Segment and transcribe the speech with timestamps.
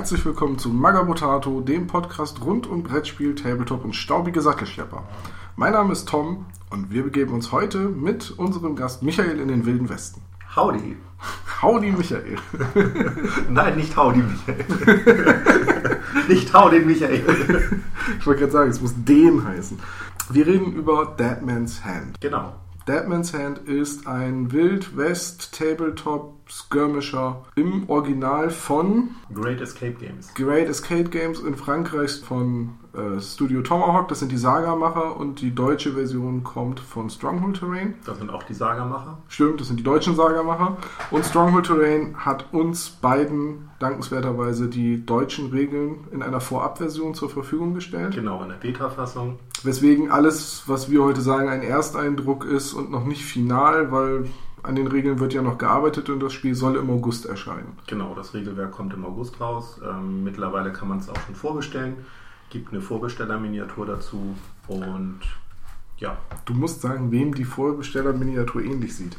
[0.00, 5.06] Herzlich willkommen zu Magabotato, dem Podcast rund um Brettspiel, Tabletop und staubige Sattelschlepper.
[5.56, 9.66] Mein Name ist Tom und wir begeben uns heute mit unserem Gast Michael in den
[9.66, 10.22] Wilden Westen.
[10.56, 10.96] Howdy.
[11.60, 12.38] Howdy Michael.
[13.50, 16.00] Nein, nicht Howdy Michael.
[16.28, 17.22] nicht Howdy Michael.
[18.18, 19.78] Ich wollte gerade sagen, es muss den heißen.
[20.30, 22.18] Wir reden über Deadman's Hand.
[22.22, 22.54] Genau.
[22.88, 30.34] Deadman's Hand ist ein Wild West Tabletop Skirmisher im Original von Great Escape Games.
[30.34, 35.54] Great Escape Games in Frankreich von äh, Studio Tomahawk, das sind die Saga-Macher und die
[35.54, 37.94] deutsche Version kommt von Stronghold Terrain.
[38.04, 39.18] Das sind auch die Saga-Macher.
[39.28, 40.76] Stimmt, das sind die deutschen Saga-Macher.
[41.10, 47.74] Und Stronghold Terrain hat uns beiden dankenswerterweise die deutschen Regeln in einer Vorabversion zur Verfügung
[47.74, 48.14] gestellt.
[48.14, 49.38] Genau, in der Beta-Fassung.
[49.62, 54.24] Weswegen alles, was wir heute sagen, ein Ersteindruck ist und noch nicht final, weil
[54.62, 57.76] an den Regeln wird ja noch gearbeitet und das Spiel soll im August erscheinen.
[57.86, 59.80] Genau, das Regelwerk kommt im August raus.
[59.84, 61.96] Ähm, mittlerweile kann man es auch schon vorbestellen.
[62.50, 64.36] Gibt eine Vorbestellerminiatur dazu
[64.68, 65.20] und
[65.98, 66.16] ja.
[66.44, 69.16] Du musst sagen, wem die Vorbestellerminiatur ähnlich sieht.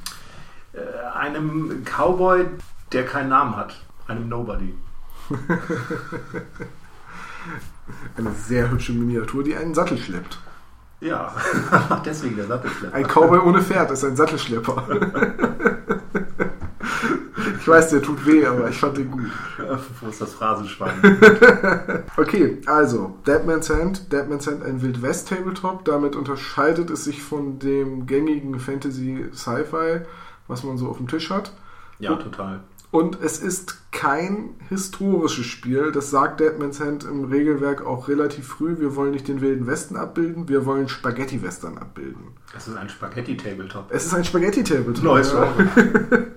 [0.73, 0.79] Äh,
[1.13, 2.45] einem Cowboy,
[2.91, 3.81] der keinen Namen hat.
[4.07, 4.73] Einem Nobody.
[8.17, 10.39] Eine sehr hübsche Miniatur, die einen Sattel schleppt.
[11.01, 11.33] Ja,
[12.05, 12.95] deswegen der Sattelschlepper.
[12.95, 14.85] Ein Cowboy ohne Pferd ist ein Sattelschlepper.
[17.59, 19.29] Ich weiß, der tut weh, aber ich fand den gut.
[19.99, 20.93] Wo ist das Phrasenschwein?
[22.17, 24.11] okay, also Deadman's Hand.
[24.11, 25.85] Deadman's Hand ein Wild West Tabletop.
[25.85, 30.01] Damit unterscheidet es sich von dem gängigen Fantasy Sci-Fi,
[30.47, 31.51] was man so auf dem Tisch hat.
[31.99, 32.61] Ja, total.
[32.91, 35.93] Und es ist kein historisches Spiel.
[35.93, 38.79] Das sagt Deadman's Hand im Regelwerk auch relativ früh.
[38.79, 42.33] Wir wollen nicht den Wilden Westen abbilden, wir wollen Spaghetti-Western abbilden.
[42.55, 43.85] Es ist ein Spaghetti-Tabletop.
[43.89, 45.03] Es ist ein Spaghetti-Tabletop.
[45.03, 45.53] Neues ja.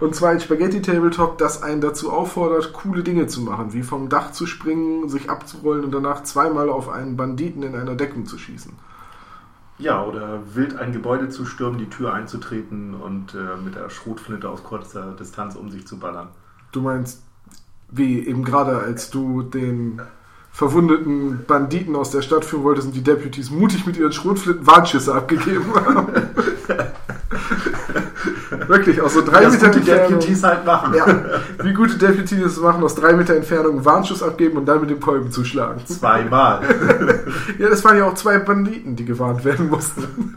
[0.00, 4.32] Und zwar ein Spaghetti-Tabletop, das einen dazu auffordert, coole Dinge zu machen, wie vom Dach
[4.32, 8.72] zu springen, sich abzurollen und danach zweimal auf einen Banditen in einer Deckung zu schießen.
[9.78, 14.48] Ja, oder wild ein Gebäude zu stürmen, die Tür einzutreten und äh, mit der Schrotflinte
[14.48, 16.28] aus kurzer Distanz um sich zu ballern.
[16.72, 17.22] Du meinst,
[17.90, 20.00] wie eben gerade, als du den
[20.50, 25.14] verwundeten Banditen aus der Stadt führen wolltest und die Deputies mutig mit ihren Schrotflinten Warnschüsse
[25.14, 26.08] abgegeben haben.
[28.68, 30.08] Wirklich, aus so drei das Meter die Entfernung.
[30.20, 30.94] Deputies halt machen.
[30.94, 31.06] Ja,
[31.62, 34.90] wie gute Deputies es machen, aus drei Meter Entfernung einen Warnschuss abgeben und dann mit
[34.90, 35.84] dem Kolben zuschlagen.
[35.86, 36.60] Zweimal.
[37.58, 40.34] Ja, das waren ja auch zwei Banditen, die gewarnt werden mussten.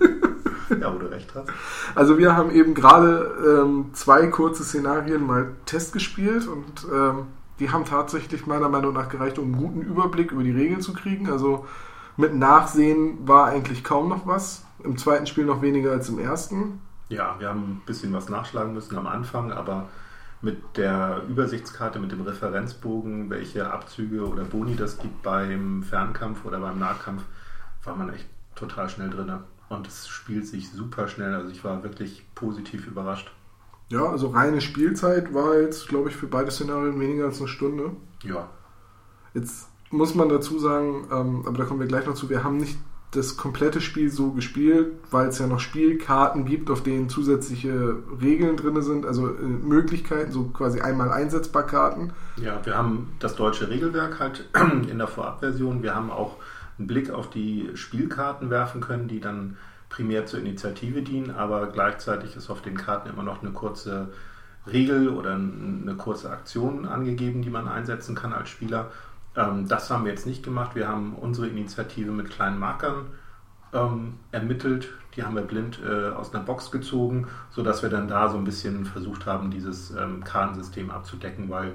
[0.69, 1.47] ja, wo du recht hast.
[1.95, 3.31] Also wir haben eben gerade
[3.63, 7.27] ähm, zwei kurze Szenarien mal Test gespielt und ähm,
[7.59, 10.93] die haben tatsächlich meiner Meinung nach gereicht, um einen guten Überblick über die Regeln zu
[10.93, 11.29] kriegen.
[11.29, 11.65] Also
[12.15, 14.63] mit Nachsehen war eigentlich kaum noch was.
[14.83, 16.79] Im zweiten Spiel noch weniger als im ersten.
[17.09, 19.89] Ja, wir haben ein bisschen was nachschlagen müssen am Anfang, aber
[20.41, 26.59] mit der Übersichtskarte, mit dem Referenzbogen, welche Abzüge oder Boni das gibt beim Fernkampf oder
[26.59, 27.23] beim Nahkampf,
[27.83, 29.31] war man echt total schnell drin.
[29.67, 31.33] Und es spielt sich super schnell.
[31.35, 33.31] Also ich war wirklich positiv überrascht.
[33.89, 37.91] Ja, also reine Spielzeit war jetzt, glaube ich, für beide Szenarien weniger als eine Stunde.
[38.23, 38.49] Ja,
[39.33, 42.57] Jetzt muss man dazu sagen, ähm, aber da kommen wir gleich noch zu, wir haben
[42.57, 42.77] nicht
[43.11, 48.55] das komplette Spiel so gespielt, weil es ja noch Spielkarten gibt, auf denen zusätzliche Regeln
[48.55, 52.13] drin sind, also äh, Möglichkeiten, so quasi einmal einsetzbar Karten.
[52.37, 54.45] Ja, wir haben das deutsche Regelwerk halt
[54.89, 55.81] in der Vorabversion.
[55.81, 56.37] Wir haben auch
[56.77, 59.57] einen Blick auf die Spielkarten werfen können, die dann
[59.89, 64.09] primär zur Initiative dienen, aber gleichzeitig ist auf den Karten immer noch eine kurze
[64.71, 68.91] Regel oder eine kurze Aktion angegeben, die man einsetzen kann als Spieler.
[69.35, 70.75] Ähm, das haben wir jetzt nicht gemacht.
[70.75, 73.07] Wir haben unsere Initiative mit kleinen Markern
[73.73, 74.89] ähm, ermittelt.
[75.15, 78.43] Die haben wir blind äh, aus einer Box gezogen, sodass wir dann da so ein
[78.43, 81.73] bisschen versucht haben, dieses ähm, Kartensystem abzudecken, weil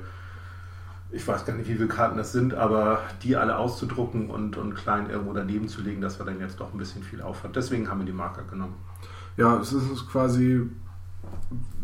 [1.11, 4.75] ich weiß gar nicht, wie viele Karten das sind, aber die alle auszudrucken und, und
[4.75, 7.55] klein irgendwo daneben zu legen, das war dann jetzt doch ein bisschen viel Aufwand.
[7.55, 8.75] Deswegen haben wir die Marker genommen.
[9.37, 10.69] Ja, es ist quasi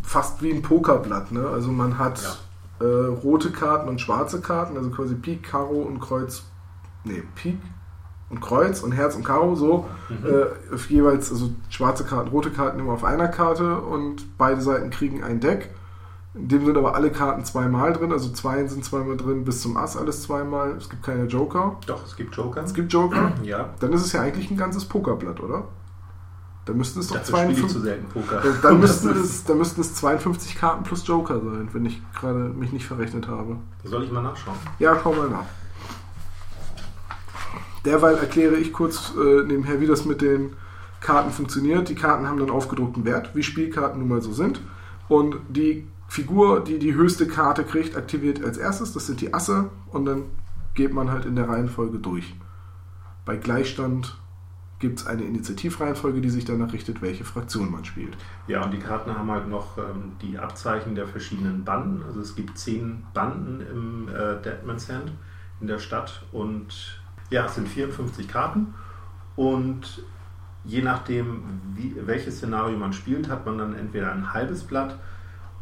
[0.03, 1.31] fast wie ein Pokerblatt.
[1.31, 1.47] Ne?
[1.47, 2.41] Also man hat
[2.81, 6.45] äh, rote Karten und schwarze Karten, also quasi Pik, Karo und Kreuz.
[7.05, 7.59] Nee, Pik
[8.31, 9.87] und Kreuz und Herz und Karo so.
[10.09, 10.27] Mhm.
[10.27, 14.91] Äh, auf jeweils, also schwarze Karten, rote Karten immer auf einer Karte und beide Seiten
[14.91, 15.71] kriegen ein Deck.
[16.33, 19.77] In dem sind aber alle Karten zweimal drin, also zwei sind zweimal drin, bis zum
[19.77, 20.77] Ass alles zweimal.
[20.79, 21.77] Es gibt keine Joker.
[21.87, 22.63] Doch, es gibt Joker.
[22.63, 23.33] Es gibt Joker.
[23.43, 25.65] ja, Dann ist es ja eigentlich ein ganzes Pokerblatt, oder?
[26.71, 27.73] Da müssten es doch dafür spiele ich 52.
[27.73, 28.45] zu selten Poker.
[28.45, 32.39] Ja, Dann müssten, es, dann müssten es 52 Karten plus Joker sein, wenn ich gerade
[32.39, 33.57] mich nicht verrechnet habe.
[33.83, 34.55] Soll ich mal nachschauen?
[34.79, 35.47] Ja, schau mal nach.
[37.85, 40.53] Derweil erkläre ich kurz äh, nebenher, wie das mit den
[41.01, 41.89] Karten funktioniert.
[41.89, 44.61] Die Karten haben dann aufgedruckten Wert, wie Spielkarten nun mal so sind.
[45.09, 48.93] Und die Figur, die die höchste Karte kriegt, aktiviert als erstes.
[48.93, 50.27] Das sind die Asse und dann
[50.75, 52.33] geht man halt in der Reihenfolge durch.
[53.25, 54.17] Bei Gleichstand
[54.81, 58.17] gibt es eine Initiativreihenfolge, die sich danach richtet, welche Fraktion man spielt.
[58.49, 62.03] Ja, und die Karten haben halt noch ähm, die Abzeichen der verschiedenen Banden.
[62.03, 65.13] Also es gibt zehn Banden im äh, Deadman's Hand
[65.61, 68.75] in der Stadt und ja, es sind 54 Karten
[69.37, 70.03] und
[70.65, 71.43] je nachdem,
[71.75, 74.99] wie, welches Szenario man spielt, hat man dann entweder ein halbes Blatt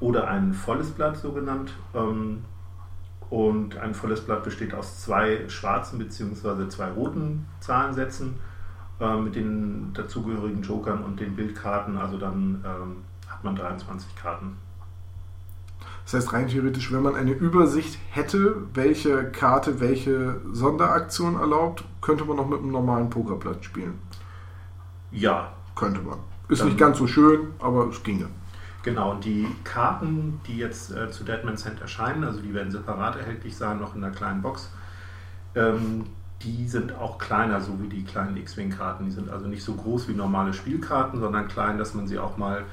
[0.01, 1.73] oder ein volles Blatt so genannt.
[1.95, 2.45] Ähm,
[3.31, 6.69] und ein volles Blatt besteht aus zwei schwarzen bzw.
[6.69, 8.37] zwei roten Zahlensätzen
[9.01, 11.97] äh, mit den dazugehörigen Jokern und den Bildkarten.
[11.97, 12.97] Also dann ähm,
[13.29, 14.57] hat man 23 Karten.
[16.05, 22.25] Das heißt, rein theoretisch, wenn man eine Übersicht hätte, welche Karte welche Sonderaktion erlaubt, könnte
[22.25, 23.99] man auch mit einem normalen Pokerblatt spielen.
[25.11, 25.53] Ja.
[25.75, 26.19] Könnte man.
[26.49, 28.27] Ist nicht ganz so schön, aber es ginge.
[28.83, 33.17] Genau, und die Karten, die jetzt äh, zu Deadman's Hand erscheinen, also die werden separat
[33.17, 34.73] erhältlich sein, noch in einer kleinen Box,
[35.55, 36.05] ähm,
[36.43, 39.05] die sind auch kleiner, so wie die kleinen X-Wing-Karten.
[39.05, 42.37] Die sind also nicht so groß wie normale Spielkarten, sondern klein, dass man sie auch
[42.37, 42.65] mal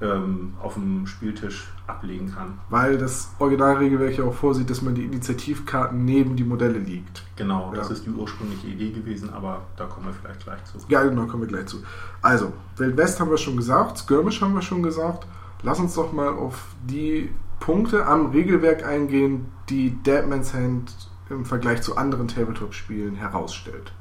[0.00, 2.58] ähm, auf dem Spieltisch ablegen kann.
[2.68, 7.22] Weil das Originalregelwerk ja auch vorsieht, dass man die Initiativkarten neben die Modelle liegt.
[7.36, 10.78] Genau, das ist die ursprüngliche Idee gewesen, aber da kommen wir vielleicht gleich zu.
[10.88, 11.78] Ja, genau, kommen wir gleich zu.
[12.20, 15.26] Also, Wildwest haben wir schon gesagt, Skirmish haben wir schon gesagt.
[15.62, 17.30] Lass uns doch mal auf die
[17.60, 20.92] Punkte am Regelwerk eingehen, die Deadman's Hand
[21.34, 23.92] im Vergleich zu anderen Tabletop-Spielen herausstellt.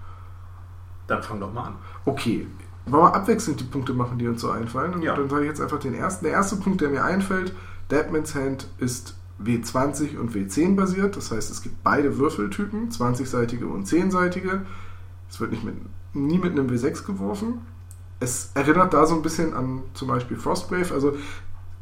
[1.08, 1.76] Dann fang doch mal an.
[2.06, 2.48] Okay,
[2.86, 4.94] wollen wir abwechselnd die Punkte machen, die uns so einfallen?
[4.94, 5.16] Und Ja.
[5.16, 6.26] dann sage ich jetzt einfach den ersten.
[6.26, 7.54] Der erste Punkt, der mir einfällt,
[7.92, 11.18] Deadman's Hand ist W20 und W10 basiert.
[11.18, 14.62] Das heißt, es gibt beide Würfeltypen, 20-seitige und 10-seitige.
[15.30, 15.76] Es wird nicht mit,
[16.14, 17.62] nie mit einem W6 geworfen.
[18.20, 20.94] Es erinnert da so ein bisschen an zum Beispiel Frostgrave.
[20.94, 21.14] Also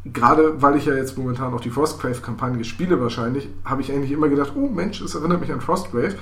[0.06, 4.30] gerade weil ich ja jetzt momentan auch die Frostgrave-Kampagne spiele wahrscheinlich, habe ich eigentlich immer
[4.30, 6.16] gedacht, oh Mensch, es erinnert mich an Frostgrave.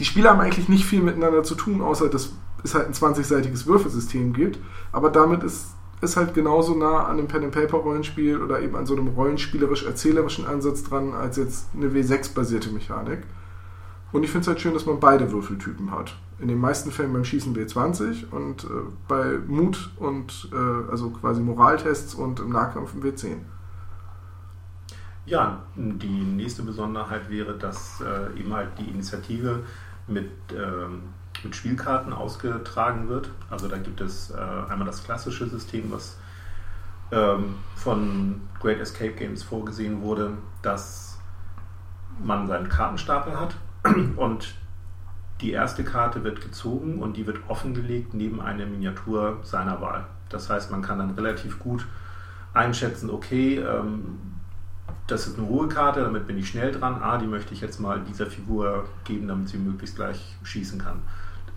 [0.00, 2.32] Die Spiele haben eigentlich nicht viel miteinander zu tun, außer dass
[2.62, 4.58] es halt ein 20-seitiges Würfelsystem gibt.
[4.92, 9.08] Aber damit ist es halt genauso nah an einem Pen-and-Paper-Rollenspiel oder eben an so einem
[9.08, 13.20] rollenspielerisch-erzählerischen Ansatz dran, als jetzt eine W6-basierte Mechanik.
[14.12, 16.16] Und ich finde es halt schön, dass man beide Würfeltypen hat.
[16.38, 18.68] In den meisten Fällen beim Schießen W20 und äh,
[19.06, 23.36] bei Mut und äh, also quasi Moraltests und im Nahkampf ein W10.
[25.26, 29.60] Ja, die nächste Besonderheit wäre, dass äh, eben halt die Initiative
[30.06, 31.02] mit, ähm,
[31.42, 33.30] mit Spielkarten ausgetragen wird.
[33.48, 36.18] Also da gibt es äh, einmal das klassische System, was
[37.10, 40.32] ähm, von Great Escape Games vorgesehen wurde,
[40.62, 41.18] dass
[42.22, 43.56] man seinen Kartenstapel hat
[44.16, 44.54] und
[45.44, 50.06] die erste Karte wird gezogen und die wird offengelegt neben eine Miniatur seiner Wahl.
[50.30, 51.86] Das heißt, man kann dann relativ gut
[52.54, 54.18] einschätzen, okay, ähm,
[55.06, 57.02] das ist eine Ruhekarte, damit bin ich schnell dran.
[57.02, 61.02] Ah, die möchte ich jetzt mal dieser Figur geben, damit sie möglichst gleich schießen kann.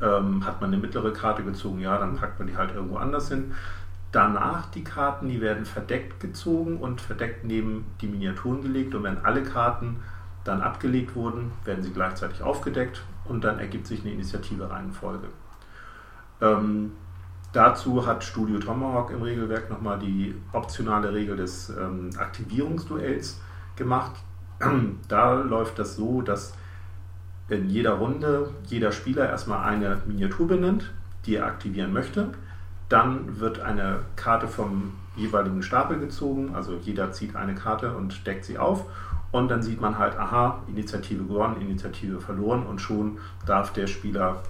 [0.01, 3.30] Ähm, hat man eine mittlere Karte gezogen, ja, dann packt man die halt irgendwo anders
[3.30, 3.54] hin.
[4.12, 8.94] Danach die Karten, die werden verdeckt gezogen und verdeckt neben die Miniaturen gelegt.
[8.95, 10.01] Und wenn alle Karten
[10.48, 15.28] dann abgelegt wurden, werden sie gleichzeitig aufgedeckt und dann ergibt sich eine Initiative-Reihenfolge.
[16.42, 16.94] Ähm,
[17.52, 23.42] dazu hat Studio Tomahawk im Regelwerk nochmal die optionale Regel des ähm, Aktivierungsduells
[23.76, 24.14] gemacht.
[25.07, 26.54] da läuft das so, dass
[27.50, 30.92] in jeder Runde jeder Spieler erstmal eine Miniatur benennt,
[31.26, 32.30] die er aktivieren möchte.
[32.90, 38.45] Dann wird eine Karte vom jeweiligen Stapel gezogen, also jeder zieht eine Karte und deckt
[38.45, 38.86] sie auf.
[39.31, 44.44] Und dann sieht man halt, aha, Initiative gewonnen, Initiative verloren und schon darf der Spieler,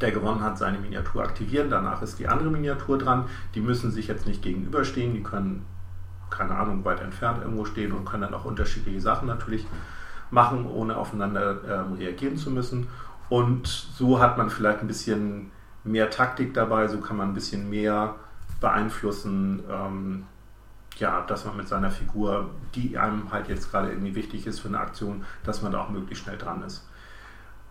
[0.00, 1.68] der gewonnen hat, seine Miniatur aktivieren.
[1.68, 3.24] Danach ist die andere Miniatur dran.
[3.54, 5.66] Die müssen sich jetzt nicht gegenüberstehen, die können,
[6.30, 9.66] keine Ahnung, weit entfernt irgendwo stehen und können dann auch unterschiedliche Sachen natürlich
[10.30, 12.88] machen, ohne aufeinander ähm, reagieren zu müssen.
[13.28, 15.50] Und so hat man vielleicht ein bisschen
[15.84, 18.14] mehr Taktik dabei, so kann man ein bisschen mehr
[18.60, 20.26] beeinflussen, ähm,
[21.00, 24.68] ja, dass man mit seiner Figur, die einem halt jetzt gerade irgendwie wichtig ist für
[24.68, 26.86] eine Aktion, dass man da auch möglichst schnell dran ist.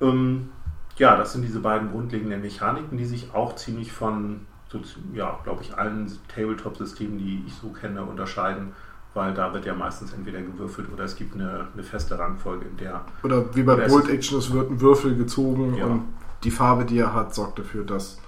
[0.01, 0.49] Ähm,
[0.97, 4.81] ja, das sind diese beiden grundlegenden Mechaniken, die sich auch ziemlich von, so,
[5.13, 8.73] ja, glaube ich, allen Tabletop-Systemen, die ich so kenne, unterscheiden,
[9.13, 12.77] weil da wird ja meistens entweder gewürfelt oder es gibt eine, eine feste Rangfolge, in
[12.77, 15.85] der Oder wie bei Bolt Action, es wird ein Würfel gezogen Ja.
[15.85, 16.03] und
[16.43, 18.19] die Farbe, die er hat, sorgt dafür, dass.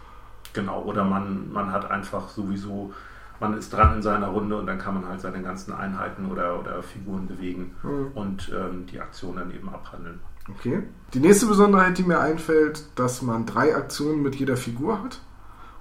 [0.54, 2.94] Genau, oder man, man hat einfach sowieso,
[3.42, 6.58] man ist dran in seiner Runde und dann kann man halt seine ganzen Einheiten oder,
[6.60, 8.08] oder Figuren bewegen Mhm.
[8.16, 10.20] und ähm, die Aktion dann eben abhandeln.
[10.58, 10.84] Okay.
[11.14, 15.20] Die nächste Besonderheit, die mir einfällt, dass man drei Aktionen mit jeder Figur hat.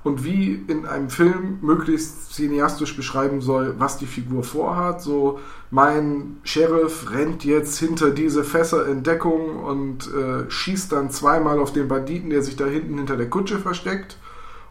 [0.02, 5.02] und wie in einem Film möglichst cineastisch beschreiben soll, was die Figur vorhat.
[5.02, 5.38] So,
[5.70, 11.74] mein Sheriff rennt jetzt hinter diese Fässer in Deckung und äh, schießt dann zweimal auf
[11.74, 14.16] den Banditen, der sich da hinten hinter der Kutsche versteckt.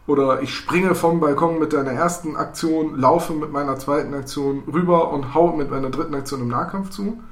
[0.06, 5.12] Oder ich springe vom Balkon mit deiner ersten Aktion, laufe mit meiner zweiten Aktion rüber
[5.12, 7.22] und hau mit meiner dritten Aktion im Nahkampf zu.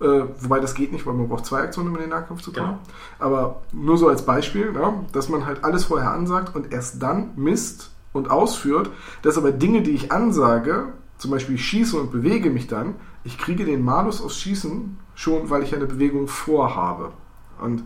[0.00, 2.52] Äh, wobei das geht nicht, weil man braucht zwei Aktionen, um in den Nahkampf zu
[2.52, 2.78] kommen.
[2.78, 2.80] Genau.
[3.18, 7.32] Aber nur so als Beispiel, ja, dass man halt alles vorher ansagt und erst dann
[7.36, 8.90] misst und ausführt,
[9.22, 13.36] dass aber Dinge, die ich ansage, zum Beispiel ich schieße und bewege mich dann, ich
[13.36, 17.12] kriege den Malus aus Schießen schon, weil ich eine Bewegung vorhabe.
[17.60, 17.84] Und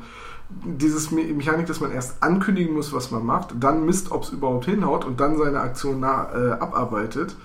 [0.64, 4.66] dieses Mechanik, dass man erst ankündigen muss, was man macht, dann misst, ob es überhaupt
[4.66, 7.36] hinhaut und dann seine Aktion nah, äh, abarbeitet,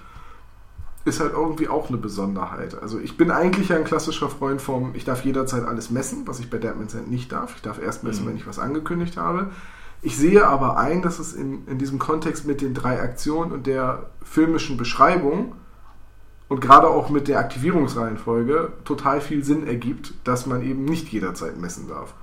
[1.05, 2.81] ist halt irgendwie auch eine Besonderheit.
[2.81, 6.49] Also ich bin eigentlich ein klassischer Freund vom, ich darf jederzeit alles messen, was ich
[6.49, 7.55] bei Deadman's End nicht darf.
[7.55, 8.29] Ich darf erst messen, mhm.
[8.29, 9.49] wenn ich was angekündigt habe.
[10.01, 13.67] Ich sehe aber ein, dass es in, in diesem Kontext mit den drei Aktionen und
[13.67, 15.55] der filmischen Beschreibung
[16.47, 21.57] und gerade auch mit der Aktivierungsreihenfolge total viel Sinn ergibt, dass man eben nicht jederzeit
[21.59, 22.13] messen darf.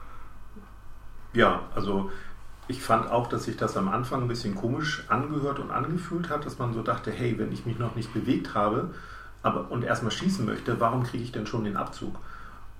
[1.37, 2.11] Ja, also
[2.67, 6.47] ich fand auch, dass sich das am Anfang ein bisschen komisch angehört und angefühlt hat,
[6.47, 8.95] dass man so dachte, hey, wenn ich mich noch nicht bewegt habe
[9.43, 12.19] aber, und erstmal schießen möchte, warum kriege ich denn schon den Abzug?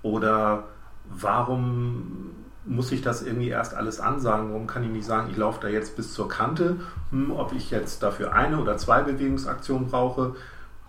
[0.01, 0.63] Oder
[1.05, 2.31] warum
[2.65, 4.49] muss ich das irgendwie erst alles ansagen?
[4.49, 6.77] Warum kann ich nicht sagen, ich laufe da jetzt bis zur Kante?
[7.11, 10.35] Hm, ob ich jetzt dafür eine oder zwei Bewegungsaktionen brauche,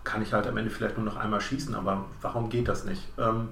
[0.03, 3.07] kann ich halt am Ende vielleicht nur noch einmal schießen, aber warum geht das nicht?
[3.19, 3.49] Ähm,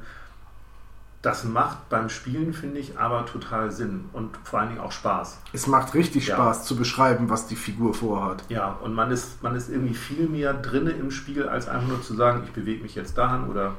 [1.27, 5.39] das macht beim Spielen, finde ich, aber total Sinn und vor allen Dingen auch Spaß.
[5.51, 6.35] Es macht richtig ja.
[6.35, 8.45] Spaß zu beschreiben, was die Figur vorhat.
[8.47, 12.01] Ja, und man ist, man ist irgendwie viel mehr drinne im Spiel, als einfach nur
[12.01, 13.73] zu sagen, ich bewege mich jetzt dahin oder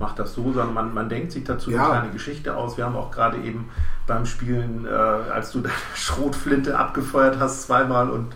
[0.00, 1.80] mach das so, sondern man, man denkt sich dazu ja.
[1.80, 2.78] eine kleine Geschichte aus.
[2.78, 3.68] Wir haben auch gerade eben
[4.06, 8.34] beim Spielen, äh, als du deine Schrotflinte abgefeuert hast zweimal und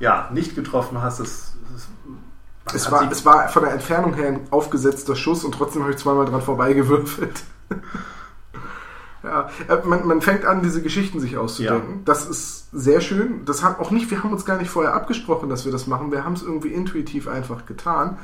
[0.00, 4.40] ja, nicht getroffen hast, das, das es war, es war von der Entfernung her ein
[4.50, 7.42] aufgesetzter Schuss und trotzdem habe ich zweimal dran vorbeigewürfelt.
[9.22, 11.94] ja, äh, man, man, fängt an, diese Geschichten sich auszudenken.
[11.96, 12.00] Ja.
[12.04, 13.44] Das ist sehr schön.
[13.44, 16.12] Das hat auch nicht, wir haben uns gar nicht vorher abgesprochen, dass wir das machen.
[16.12, 18.18] Wir haben es irgendwie intuitiv einfach getan.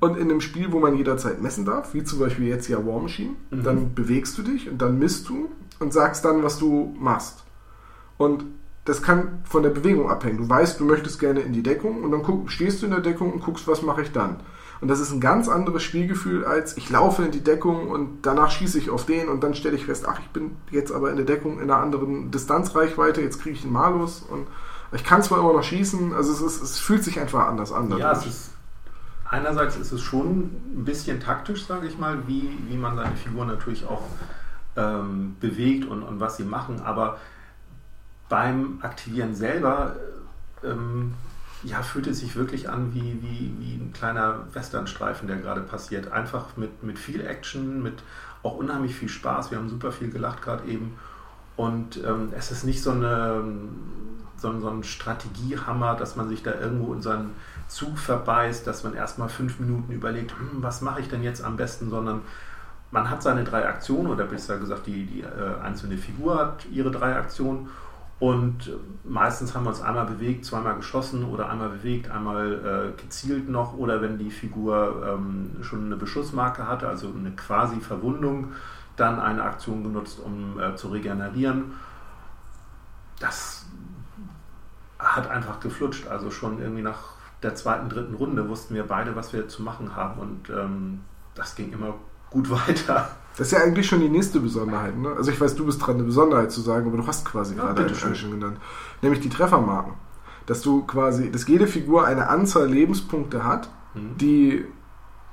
[0.00, 3.00] Und in einem Spiel, wo man jederzeit messen darf, wie zum Beispiel jetzt ja War
[3.00, 3.62] Machine, mhm.
[3.64, 5.48] dann bewegst du dich und dann misst du
[5.80, 7.44] und sagst dann, was du machst.
[8.16, 8.44] Und
[8.84, 10.38] das kann von der Bewegung abhängen.
[10.38, 13.00] Du weißt, du möchtest gerne in die Deckung und dann guck, stehst du in der
[13.00, 14.36] Deckung und guckst, was mache ich dann.
[14.80, 18.50] Und das ist ein ganz anderes Spielgefühl, als ich laufe in die Deckung und danach
[18.50, 21.16] schieße ich auf den und dann stelle ich fest, ach, ich bin jetzt aber in
[21.16, 24.46] der Deckung in einer anderen Distanzreichweite, jetzt kriege ich einen Malus und
[24.92, 27.90] ich kann zwar immer noch schießen, also es, ist, es fühlt sich einfach anders an.
[27.98, 28.50] Ja, es ist,
[29.28, 33.44] einerseits ist es schon ein bisschen taktisch, sage ich mal, wie, wie man seine Figur
[33.46, 34.02] natürlich auch
[34.76, 37.18] ähm, bewegt und, und was sie machen, aber
[38.28, 39.96] beim Aktivieren selber
[40.64, 41.14] ähm,
[41.64, 46.12] ja, fühlt es sich wirklich an wie, wie, wie ein kleiner Westernstreifen, der gerade passiert.
[46.12, 47.94] Einfach mit, mit viel Action, mit
[48.42, 49.50] auch unheimlich viel Spaß.
[49.50, 50.96] Wir haben super viel gelacht gerade eben.
[51.56, 53.42] Und ähm, es ist nicht so, eine,
[54.36, 57.32] so, ein, so ein Strategiehammer, dass man sich da irgendwo in seinen
[57.66, 61.56] Zug verbeißt, dass man erstmal fünf Minuten überlegt, hm, was mache ich denn jetzt am
[61.56, 62.22] besten, sondern
[62.90, 66.90] man hat seine drei Aktionen oder besser gesagt, die, die äh, einzelne Figur hat ihre
[66.90, 67.68] drei Aktionen
[68.20, 68.72] und
[69.04, 73.74] meistens haben wir uns einmal bewegt, zweimal geschossen oder einmal bewegt, einmal äh, gezielt noch.
[73.74, 78.54] Oder wenn die Figur ähm, schon eine Beschussmarke hatte, also eine quasi Verwundung,
[78.96, 81.74] dann eine Aktion genutzt, um äh, zu regenerieren.
[83.20, 83.66] Das
[84.98, 86.08] hat einfach geflutscht.
[86.08, 87.12] Also schon irgendwie nach
[87.44, 90.18] der zweiten, dritten Runde wussten wir beide, was wir zu machen haben.
[90.18, 91.02] Und ähm,
[91.36, 91.94] das ging immer
[92.30, 93.10] gut weiter.
[93.38, 94.98] Das ist ja eigentlich schon die nächste Besonderheit.
[94.98, 95.10] Ne?
[95.16, 97.72] Also ich weiß, du bist dran, eine Besonderheit zu sagen, aber du hast quasi ja,
[97.72, 98.58] gerade eine schon genannt.
[99.00, 99.92] Nämlich die Treffermarken.
[100.46, 104.18] Dass du quasi, dass jede Figur eine Anzahl Lebenspunkte hat, mhm.
[104.18, 104.64] die,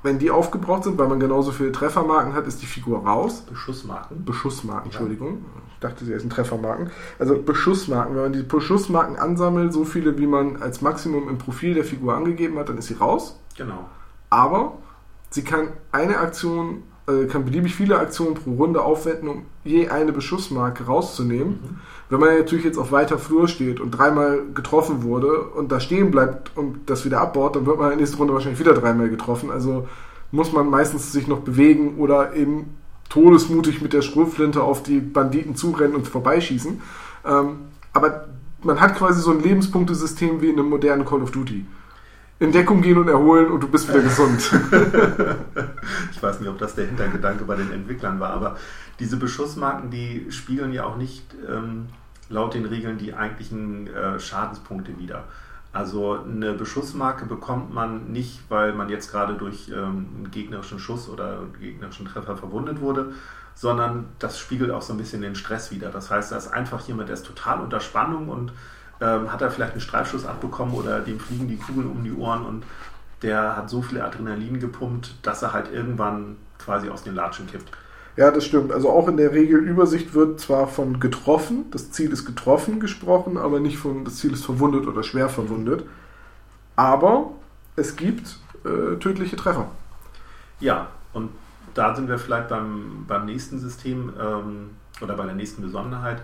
[0.03, 3.41] wenn die aufgebraucht sind, weil man genauso viele Treffermarken hat, ist die Figur raus.
[3.49, 4.23] Beschussmarken.
[4.23, 4.97] Beschussmarken, ja.
[4.99, 5.43] Entschuldigung.
[5.73, 6.91] Ich dachte, sie heißen Treffermarken.
[7.17, 8.15] Also Beschussmarken.
[8.15, 12.13] Wenn man die Beschussmarken ansammelt, so viele, wie man als Maximum im Profil der Figur
[12.13, 13.39] angegeben hat, dann ist sie raus.
[13.57, 13.89] Genau.
[14.29, 14.77] Aber
[15.31, 20.11] sie kann eine Aktion äh, kann beliebig viele Aktionen pro Runde aufwenden, um je eine
[20.11, 21.59] Beschussmarke rauszunehmen.
[21.61, 21.79] Mhm.
[22.09, 26.11] Wenn man natürlich jetzt auf weiter Flur steht und dreimal getroffen wurde und da stehen
[26.11, 29.09] bleibt und das wieder abbaut, dann wird man in der nächsten Runde wahrscheinlich wieder dreimal
[29.09, 29.51] getroffen.
[29.51, 29.87] Also
[30.31, 32.75] muss man meistens sich noch bewegen oder eben
[33.09, 36.81] todesmutig mit der Schrotflinte auf die Banditen zurennen und vorbeischießen.
[37.25, 37.57] Ähm,
[37.93, 38.27] aber
[38.63, 41.65] man hat quasi so ein Lebenspunktesystem wie in einem modernen Call of Duty
[42.39, 44.39] in Deckung gehen und erholen und du bist wieder gesund.
[46.11, 48.57] ich weiß nicht, ob das der Hintergedanke bei den Entwicklern war, aber
[48.99, 51.87] diese Beschussmarken, die spiegeln ja auch nicht ähm,
[52.29, 55.25] laut den Regeln die eigentlichen äh, Schadenspunkte wieder.
[55.71, 61.09] Also eine Beschussmarke bekommt man nicht, weil man jetzt gerade durch ähm, einen gegnerischen Schuss
[61.09, 63.13] oder einen gegnerischen Treffer verwundet wurde,
[63.55, 65.89] sondern das spiegelt auch so ein bisschen den Stress wieder.
[65.89, 68.53] Das heißt, da ist einfach jemand, der ist total unter Spannung und
[69.01, 72.45] ähm, hat er vielleicht einen Streifschuss abbekommen oder dem fliegen die Kugeln um die Ohren
[72.45, 72.63] und
[73.21, 77.71] der hat so viel Adrenalin gepumpt, dass er halt irgendwann quasi aus den Latschen kippt.
[78.17, 78.71] Ja, das stimmt.
[78.71, 83.59] Also auch in der Regelübersicht wird zwar von getroffen, das Ziel ist getroffen gesprochen, aber
[83.59, 85.83] nicht von das Ziel ist verwundet oder schwer verwundet.
[86.77, 87.31] Aber
[87.75, 89.67] es gibt äh, tödliche Treffer.
[90.59, 91.29] Ja, und
[91.73, 94.69] da sind wir vielleicht beim, beim nächsten System ähm,
[95.01, 96.21] oder bei der nächsten Besonderheit,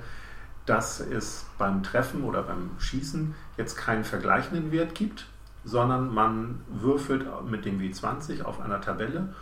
[0.72, 5.28] dass es beim Treffen oder beim Schießen jetzt keinen vergleichenden Wert gibt,
[5.66, 9.34] sondern man würfelt mit dem W20 auf einer Tabelle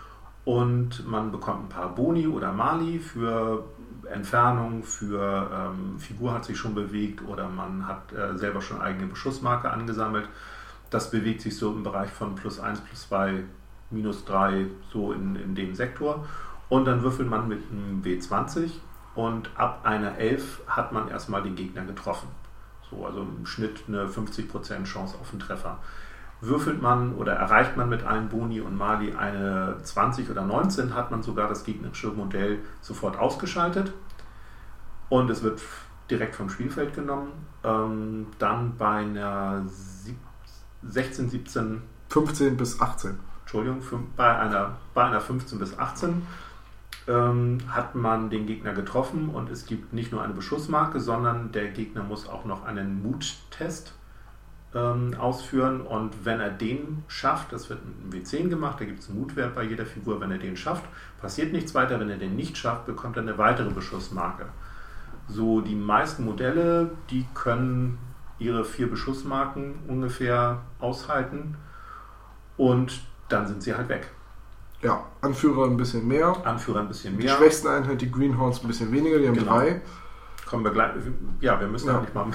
[0.44, 3.64] und man bekommt ein paar Boni oder Mali für
[4.12, 9.06] Entfernung, für ähm, Figur hat sich schon bewegt oder man hat äh, selber schon eigene
[9.06, 10.28] Beschussmarke angesammelt.
[10.90, 13.44] Das bewegt sich so im Bereich von plus 1, plus 2,
[13.92, 16.26] minus 3, so in, in dem Sektor.
[16.70, 18.72] Und dann würfelt man mit einem W20
[19.20, 22.30] und ab einer 11 hat man erstmal den Gegner getroffen.
[22.90, 25.80] So, also im Schnitt eine 50% Chance auf einen Treffer
[26.42, 31.12] würfelt man oder erreicht man mit allen Boni und Mali eine 20 oder 19, hat
[31.12, 33.92] man sogar das gegnerische Modell sofort ausgeschaltet
[35.10, 35.62] und es wird
[36.10, 37.34] direkt vom Spielfeld genommen.
[37.66, 39.66] Ähm, dann bei einer
[40.82, 43.20] 16, 17, 15 bis 18.
[43.42, 43.82] Entschuldigung,
[44.16, 46.26] bei einer, bei einer 15 bis 18
[47.10, 51.70] ähm, hat man den Gegner getroffen und es gibt nicht nur eine Beschussmarke, sondern der
[51.70, 53.94] Gegner muss auch noch einen Muttest
[54.76, 59.00] ähm, ausführen und wenn er den schafft, das wird mit einem W10 gemacht, da gibt
[59.00, 60.86] es einen Mutwert bei jeder Figur, wenn er den schafft,
[61.20, 64.46] passiert nichts weiter, wenn er den nicht schafft, bekommt er eine weitere Beschussmarke.
[65.28, 67.98] So die meisten Modelle, die können
[68.38, 71.58] ihre vier Beschussmarken ungefähr aushalten
[72.56, 74.12] und dann sind sie halt weg.
[74.82, 76.36] Ja, Anführer ein bisschen mehr.
[76.46, 77.28] Anführer ein bisschen mehr.
[77.28, 79.58] Die schwächsten Einheit, die Greenhorns, ein bisschen weniger, die haben genau.
[79.58, 79.82] drei.
[80.50, 80.92] Kommen wir gleich.
[81.42, 81.98] Ja, wir müssen ja.
[81.98, 82.28] eigentlich mal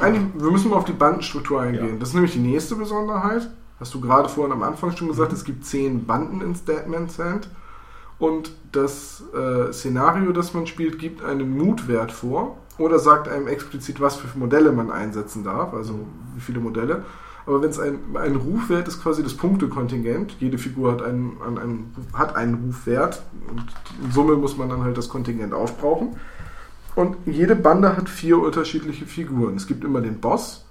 [0.00, 1.94] eigentlich, wir müssen mal auf die Bandenstruktur eingehen.
[1.94, 1.96] Ja.
[1.98, 3.48] Das ist nämlich die nächste Besonderheit.
[3.80, 5.36] Hast du gerade vorhin am Anfang schon gesagt, mhm.
[5.36, 7.48] es gibt zehn Banden in Statman's Hand.
[8.18, 14.00] Und das äh, Szenario, das man spielt, gibt einen Mutwert vor oder sagt einem explizit,
[14.00, 17.04] was für Modelle man einsetzen darf, also wie viele Modelle.
[17.46, 20.36] Aber wenn es ein, ein Rufwert ist, quasi das Punktekontingent.
[20.40, 23.64] Jede Figur hat einen, einen, hat einen Rufwert und
[24.04, 26.16] in Summe muss man dann halt das Kontingent aufbrauchen.
[26.94, 29.56] Und jede Bande hat vier unterschiedliche Figuren.
[29.56, 30.66] Es gibt immer den Boss,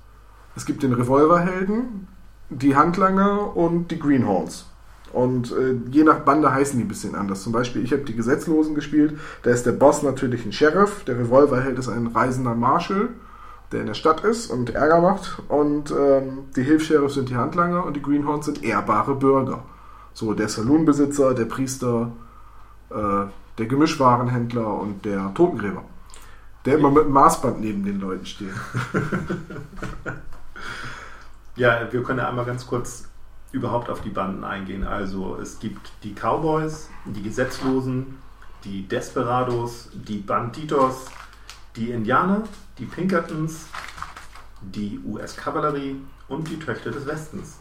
[0.56, 2.08] es gibt den Revolverhelden,
[2.50, 4.66] die Handlanger und die Greenhorns.
[5.12, 7.42] Und äh, je nach Bande heißen die ein bisschen anders.
[7.42, 9.18] Zum Beispiel, ich habe die Gesetzlosen gespielt.
[9.42, 13.10] Da ist der Boss natürlich ein Sheriff, der Revolverheld ist ein reisender Marshal,
[13.72, 15.42] der in der Stadt ist und Ärger macht.
[15.48, 19.64] Und ähm, die Hilfsheriffs sind die Handlanger und die Greenhorns sind ehrbare Bürger.
[20.14, 22.12] So der Saloonbesitzer, der Priester,
[22.90, 23.26] äh,
[23.58, 25.84] der Gemischwarenhändler und der Totengräber.
[26.66, 28.54] Der immer mit dem Maßband neben den Leuten steht.
[31.56, 33.06] ja, wir können ja einmal ganz kurz
[33.52, 34.86] überhaupt auf die Banden eingehen.
[34.86, 38.18] Also es gibt die Cowboys, die Gesetzlosen,
[38.64, 41.06] die Desperados, die Banditos,
[41.76, 42.44] die Indianer,
[42.78, 43.66] die Pinkertons,
[44.62, 47.60] die US-Kavallerie und die Töchter des Westens.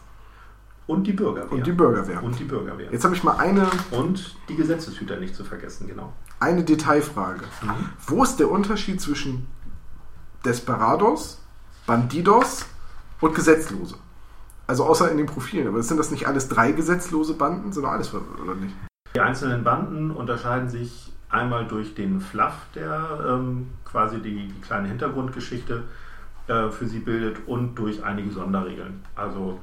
[0.87, 1.51] Und die Bürgerwehr.
[1.51, 2.23] Und die Bürgerwehr.
[2.23, 2.91] Und die Bürgerwehr.
[2.91, 3.69] Jetzt habe ich mal eine.
[3.91, 6.13] Und die Gesetzeshüter nicht zu vergessen, genau.
[6.39, 7.41] Eine Detailfrage.
[7.61, 7.89] Mhm.
[8.07, 9.45] Wo ist der Unterschied zwischen
[10.43, 11.43] Desperados,
[11.85, 12.65] Bandidos
[13.21, 13.97] und Gesetzlose?
[14.65, 15.67] Also außer in den Profilen.
[15.67, 17.71] Aber sind das nicht alles drei gesetzlose Banden?
[17.71, 18.73] Sind doch alles oder nicht?
[19.15, 24.87] Die einzelnen Banden unterscheiden sich einmal durch den Fluff, der ähm, quasi die, die, kleine
[24.87, 25.83] Hintergrundgeschichte
[26.47, 29.03] äh, für sie bildet, und durch einige Sonderregeln.
[29.15, 29.59] Also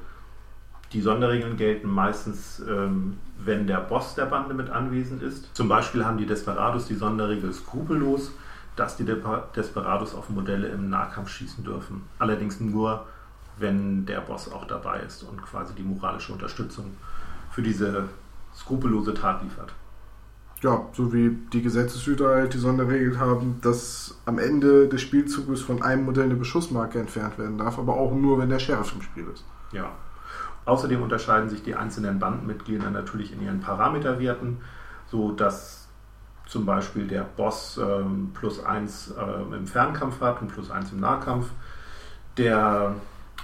[0.93, 5.55] die Sonderregeln gelten meistens, ähm, wenn der Boss der Bande mit anwesend ist.
[5.55, 8.31] Zum Beispiel haben die Desperados die Sonderregel skrupellos,
[8.77, 9.05] dass die
[9.55, 12.03] Desperados auf Modelle im Nahkampf schießen dürfen.
[12.19, 13.05] Allerdings nur,
[13.57, 16.95] wenn der Boss auch dabei ist und quasi die moralische Unterstützung
[17.51, 18.05] für diese
[18.55, 19.73] skrupellose Tat liefert.
[20.61, 25.83] Ja, so wie die Gesetzeshüter halt die Sonderregel haben, dass am Ende des Spielzuges von
[25.83, 29.27] einem Modell eine Beschussmarke entfernt werden darf, aber auch nur, wenn der Sheriff im Spiel
[29.31, 29.45] ist.
[29.71, 29.91] Ja,
[30.67, 34.57] Außerdem unterscheiden sich die einzelnen Bandenmitglieder natürlich in ihren Parameterwerten,
[35.09, 35.87] so dass
[36.45, 40.99] zum Beispiel der Boss ähm, plus 1 äh, im Fernkampf hat und plus 1 im
[40.99, 41.47] Nahkampf.
[42.35, 42.95] Der,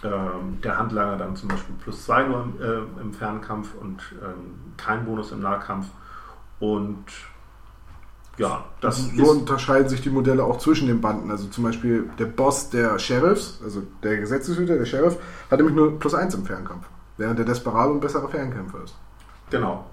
[0.04, 4.73] ähm, der Handlanger dann zum Beispiel plus 2 nur im, äh, im Fernkampf und ähm,
[4.76, 5.88] kein Bonus im Nahkampf.
[6.59, 7.05] Und
[8.37, 11.29] Ja, das so unterscheiden sich die Modelle auch zwischen den Banden.
[11.29, 15.17] Also zum Beispiel der Boss der Sheriffs, also der Gesetzeshüter, der Sheriff,
[15.51, 16.87] hat nämlich nur plus eins im Fernkampf,
[17.17, 18.95] während der Desperado ein besserer Fernkämpfer ist.
[19.51, 19.85] Genau.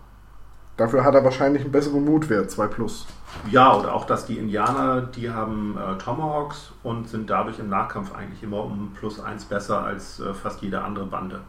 [0.78, 3.06] Dafür hat er wahrscheinlich einen besseren Mutwert, 2 plus.
[3.50, 8.14] Ja, oder auch, dass die Indianer, die haben äh, Tomahawks und sind dadurch im Nahkampf
[8.14, 11.42] eigentlich immer um plus 1 besser als äh, fast jede andere Bande.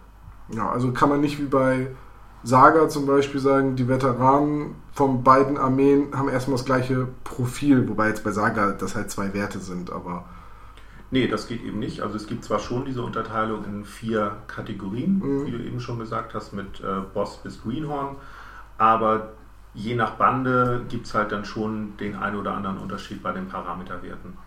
[0.50, 1.88] Ja, also kann man nicht wie bei
[2.44, 8.10] Saga zum Beispiel sagen, die Veteranen von beiden Armeen haben erstmal das gleiche Profil, wobei
[8.10, 10.26] jetzt bei Saga das halt zwei Werte sind, aber.
[11.12, 12.02] Nee, das geht eben nicht.
[12.02, 15.46] Also es gibt zwar schon diese Unterteilung in vier Kategorien, mhm.
[15.46, 18.16] wie du eben schon gesagt hast, mit äh, Boss bis Greenhorn,
[18.78, 19.34] aber
[19.74, 23.48] je nach Bande gibt es halt dann schon den einen oder anderen Unterschied bei den
[23.48, 24.38] Parameterwerten.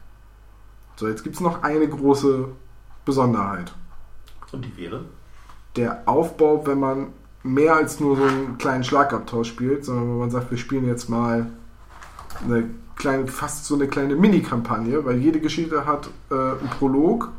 [0.96, 2.48] So, jetzt gibt es noch eine große
[3.04, 3.72] Besonderheit.
[4.52, 5.04] Und die wäre?
[5.76, 7.08] Der Aufbau, wenn man
[7.44, 11.08] mehr als nur so einen kleinen Schlagabtausch spielt, sondern wenn man sagt, wir spielen jetzt
[11.08, 11.46] mal
[12.42, 17.30] eine kleine, fast so eine kleine Mini-Kampagne, weil jede Geschichte hat äh, einen Prolog,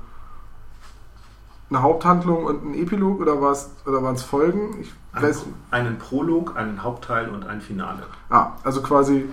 [1.69, 4.79] eine Haupthandlung und einen Epilog oder was oder waren es Folgen?
[4.79, 8.03] Ich Ein, weiß, einen Prolog, einen Hauptteil und ein Finale.
[8.29, 9.25] Ah, also quasi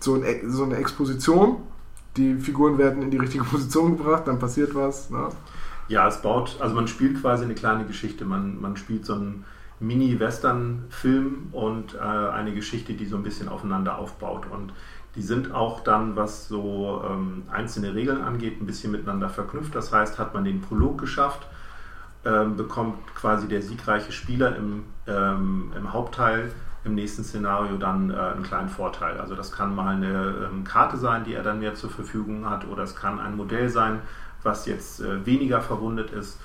[0.00, 1.58] so, ein, so eine Exposition.
[2.16, 5.10] Die Figuren werden in die richtige Position gebracht, dann passiert was.
[5.10, 5.28] Ne?
[5.88, 8.24] Ja, es baut, also man spielt quasi eine kleine Geschichte.
[8.24, 9.44] Man, man spielt so einen
[9.86, 14.46] Mini-Western-Film und äh, eine Geschichte, die so ein bisschen aufeinander aufbaut.
[14.50, 14.72] Und
[15.14, 19.74] die sind auch dann, was so ähm, einzelne Regeln angeht, ein bisschen miteinander verknüpft.
[19.74, 21.46] Das heißt, hat man den Prolog geschafft,
[22.24, 26.50] ähm, bekommt quasi der siegreiche Spieler im, ähm, im Hauptteil
[26.84, 29.18] im nächsten Szenario dann äh, einen kleinen Vorteil.
[29.18, 32.66] Also das kann mal eine ähm, Karte sein, die er dann mehr zur Verfügung hat,
[32.68, 34.00] oder es kann ein Modell sein,
[34.42, 36.38] was jetzt äh, weniger verwundet ist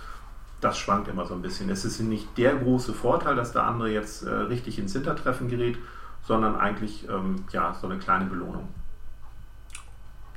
[0.62, 1.69] das schwankt immer so ein bisschen.
[1.69, 5.78] Es ist nicht der große Vorteil, dass der andere jetzt äh, richtig ins Hintertreffen gerät,
[6.24, 8.67] sondern eigentlich ähm, ja, so eine kleine Belohnung.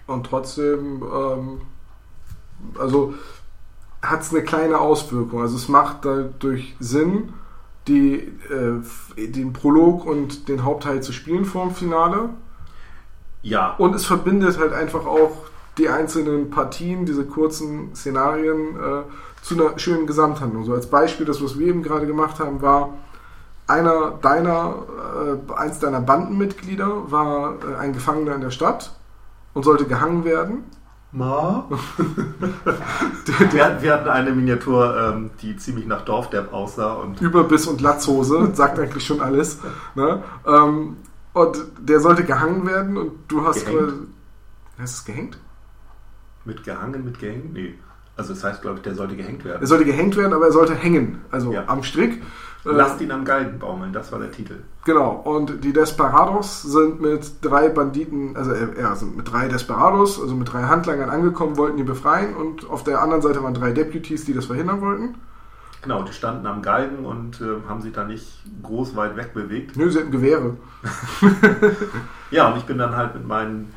[0.07, 1.61] Und trotzdem, ähm,
[2.79, 3.15] also
[4.01, 5.43] hat es eine kleine Auswirkung.
[5.43, 7.33] Also es macht dadurch Sinn,
[7.89, 12.31] die, äh, den Prolog und den Hauptteil zu spielen vor dem Finale.
[13.43, 13.75] Ja.
[13.77, 15.47] Und es verbindet halt einfach auch
[15.79, 19.03] die einzelnen Partien, diese kurzen Szenarien äh,
[19.43, 20.65] zu einer schönen Gesamthandlung.
[20.65, 22.95] So als Beispiel, das, was wir eben gerade gemacht haben, war
[23.67, 24.77] einer deiner,
[25.49, 28.93] äh, eins deiner Bandenmitglieder war äh, ein Gefangener in der Stadt
[29.53, 30.65] und sollte gehangen werden.
[31.11, 31.69] Ma?
[33.51, 36.95] wir, wir, hatten eine Miniatur, ähm, die ziemlich nach Dorfdepp aussah.
[36.95, 39.59] Und Überbiss und Latzhose, sagt eigentlich schon alles.
[39.95, 40.23] Ne?
[40.47, 40.97] Ähm,
[41.35, 43.67] und der sollte gehangen werden und du hast...
[43.67, 44.09] Gehängt.
[44.79, 45.39] Heißt es gehängt?
[46.45, 47.53] Mit gehangen, mit gehängt?
[47.53, 47.75] Nee.
[48.17, 49.63] Also das heißt, glaube ich, der sollte gehängt werden.
[49.63, 51.65] Er sollte gehängt werden, aber er sollte hängen, also ja.
[51.67, 52.23] am Strick.
[52.65, 54.57] Äh, Lasst ihn am Galgen baumeln, das war der Titel.
[54.85, 60.21] Genau, und die Desperados sind mit drei Banditen, also äh, ja, sind mit drei Desperados,
[60.21, 63.73] also mit drei Handlangern angekommen, wollten ihn befreien und auf der anderen Seite waren drei
[63.73, 65.15] Deputies, die das verhindern wollten.
[65.83, 69.77] Genau, die standen am Galgen und äh, haben sich da nicht groß weit weg bewegt.
[69.77, 70.57] Nö, sie hatten Gewehre.
[72.31, 73.75] ja, und ich bin dann halt mit meinen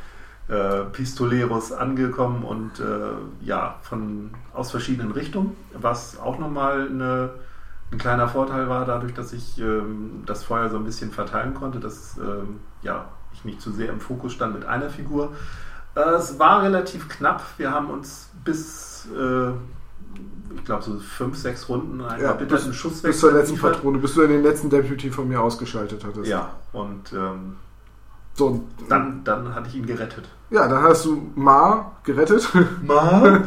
[0.48, 7.32] äh, Pistoleros angekommen und äh, ja, von, aus verschiedenen Richtungen, was auch nochmal eine,
[7.92, 11.80] ein kleiner Vorteil war, dadurch, dass ich ähm, das Feuer so ein bisschen verteilen konnte,
[11.80, 15.34] dass ähm, ja, ich nicht zu sehr im Fokus stand mit einer Figur.
[15.96, 17.44] Äh, es war relativ knapp.
[17.58, 19.52] Wir haben uns bis äh,
[20.56, 23.10] ich glaube, so fünf, sechs Runden einen ja, bis, Schusswechsel.
[23.10, 26.28] Bis zur letzten Patrone, bis du den letzten Deputy von mir ausgeschaltet hattest.
[26.28, 27.58] Ja, und ähm,
[28.36, 30.30] so, dann, dann hatte ich ihn gerettet.
[30.50, 32.52] Ja, dann hast du Ma gerettet.
[32.84, 33.42] Ma?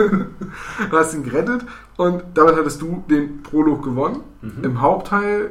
[0.90, 1.62] hast ihn gerettet
[1.98, 4.20] und damit hattest du den Prolog gewonnen.
[4.40, 4.64] Mhm.
[4.64, 5.50] Im Hauptteil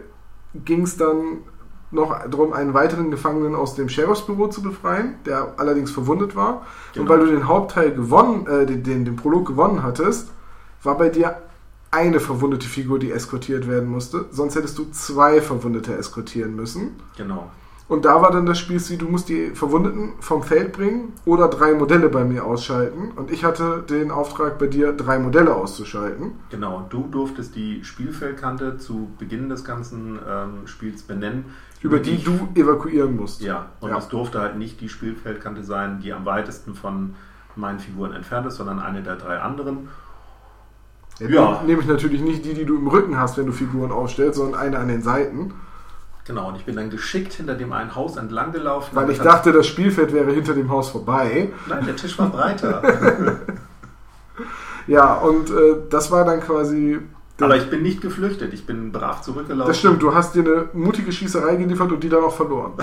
[0.66, 1.44] ging es dann
[1.92, 6.66] noch darum, einen weiteren Gefangenen aus dem Sheriffsbüro zu befreien, der allerdings verwundet war.
[6.94, 7.04] Genau.
[7.04, 10.32] Und weil du den Hauptteil gewonnen, äh, den, den, den Prolog gewonnen hattest,
[10.82, 11.38] war bei dir
[11.92, 14.26] eine verwundete Figur, die eskortiert werden musste.
[14.32, 16.98] Sonst hättest du zwei Verwundete eskortieren müssen.
[17.16, 17.52] Genau.
[17.90, 21.74] Und da war dann das Spiel, du musst die Verwundeten vom Feld bringen oder drei
[21.74, 23.12] Modelle bei mir ausschalten.
[23.16, 26.34] Und ich hatte den Auftrag bei dir, drei Modelle auszuschalten.
[26.50, 31.46] Genau, und du durftest die Spielfeldkante zu Beginn des ganzen ähm, Spiels benennen.
[31.82, 33.42] Über, über die, die du evakuieren musst.
[33.42, 33.98] Ja, und ja.
[33.98, 37.16] es durfte halt nicht die Spielfeldkante sein, die am weitesten von
[37.56, 39.88] meinen Figuren entfernt ist, sondern eine der drei anderen.
[41.20, 41.64] Ja, ja.
[41.66, 44.60] Nehme ich natürlich nicht die, die du im Rücken hast, wenn du Figuren aufstellst, sondern
[44.60, 45.54] eine an den Seiten.
[46.28, 48.94] Genau, und ich bin dann geschickt hinter dem einen Haus entlang gelaufen.
[48.94, 51.54] Weil ich dachte, das Spielfeld wäre hinter dem Haus vorbei.
[51.68, 52.82] Nein, der Tisch war breiter.
[54.88, 57.00] ja, und äh, das war dann quasi
[57.40, 59.68] Aber ich bin nicht geflüchtet, ich bin brav zurückgelaufen.
[59.68, 62.74] Das stimmt, du hast dir eine mutige Schießerei geliefert und die dann auch verloren.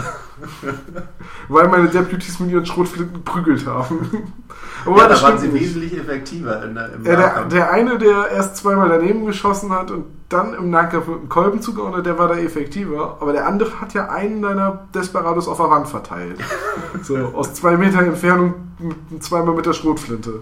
[1.49, 4.33] Weil meine Deputies mit ihren Schrotflinten prügelt haben.
[4.87, 5.65] Aber ja, da waren sie nicht.
[5.65, 9.91] wesentlich effektiver in der, im ja, der, der, eine, der erst zweimal daneben geschossen hat
[9.91, 13.17] und dann im Nahkampf mit einem Kolben zugehauen hat, der war da effektiver.
[13.21, 16.39] Aber der andere hat ja einen deiner Desperados auf der Wand verteilt.
[17.03, 18.55] so, aus zwei Metern Entfernung
[19.19, 20.41] zweimal mit der Schrotflinte.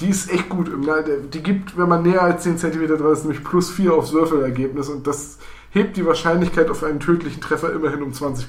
[0.00, 0.70] Die ist echt gut.
[1.32, 4.88] Die gibt, wenn man näher als 10 cm dran ist, nämlich plus 4 aufs Würfelergebnis
[4.88, 5.38] und das
[5.70, 8.46] hebt die Wahrscheinlichkeit auf einen tödlichen Treffer immerhin um 20%.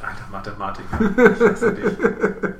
[0.00, 0.98] Alter Mathematiker.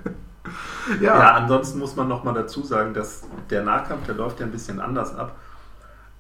[1.01, 1.19] ja.
[1.19, 4.81] ja, ansonsten muss man nochmal dazu sagen, dass der Nahkampf, der läuft ja ein bisschen
[4.81, 5.37] anders ab.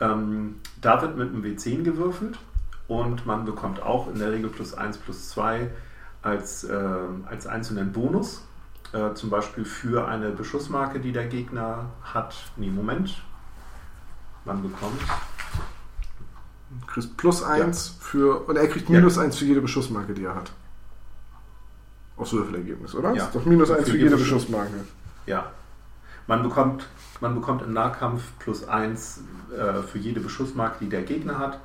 [0.01, 2.39] Ähm, da wird mit einem W10 gewürfelt
[2.87, 5.69] und man bekommt auch in der Regel plus 1 plus 2
[6.23, 6.79] als, äh,
[7.29, 8.48] als einzelnen Bonus
[8.93, 12.35] äh, zum Beispiel für eine Beschussmarke, die der Gegner hat.
[12.57, 13.23] Nee, Moment.
[14.45, 15.01] Man bekommt.
[16.87, 18.05] Kriegst plus 1 ja.
[18.05, 18.49] für.
[18.49, 19.23] Und er kriegt minus ja.
[19.23, 20.53] 1 für jede Beschussmarke, die er hat.
[22.17, 23.15] Aus Würfelergebnis, oder?
[23.15, 23.25] Ja.
[23.25, 24.85] ist doch minus 1 für, für jede Beschussmarke.
[25.27, 25.53] Ja.
[26.27, 26.87] Man bekommt,
[27.21, 29.21] man bekommt im Nahkampf plus 1
[29.57, 31.59] äh, für jede Beschussmarke, die der Gegner hat.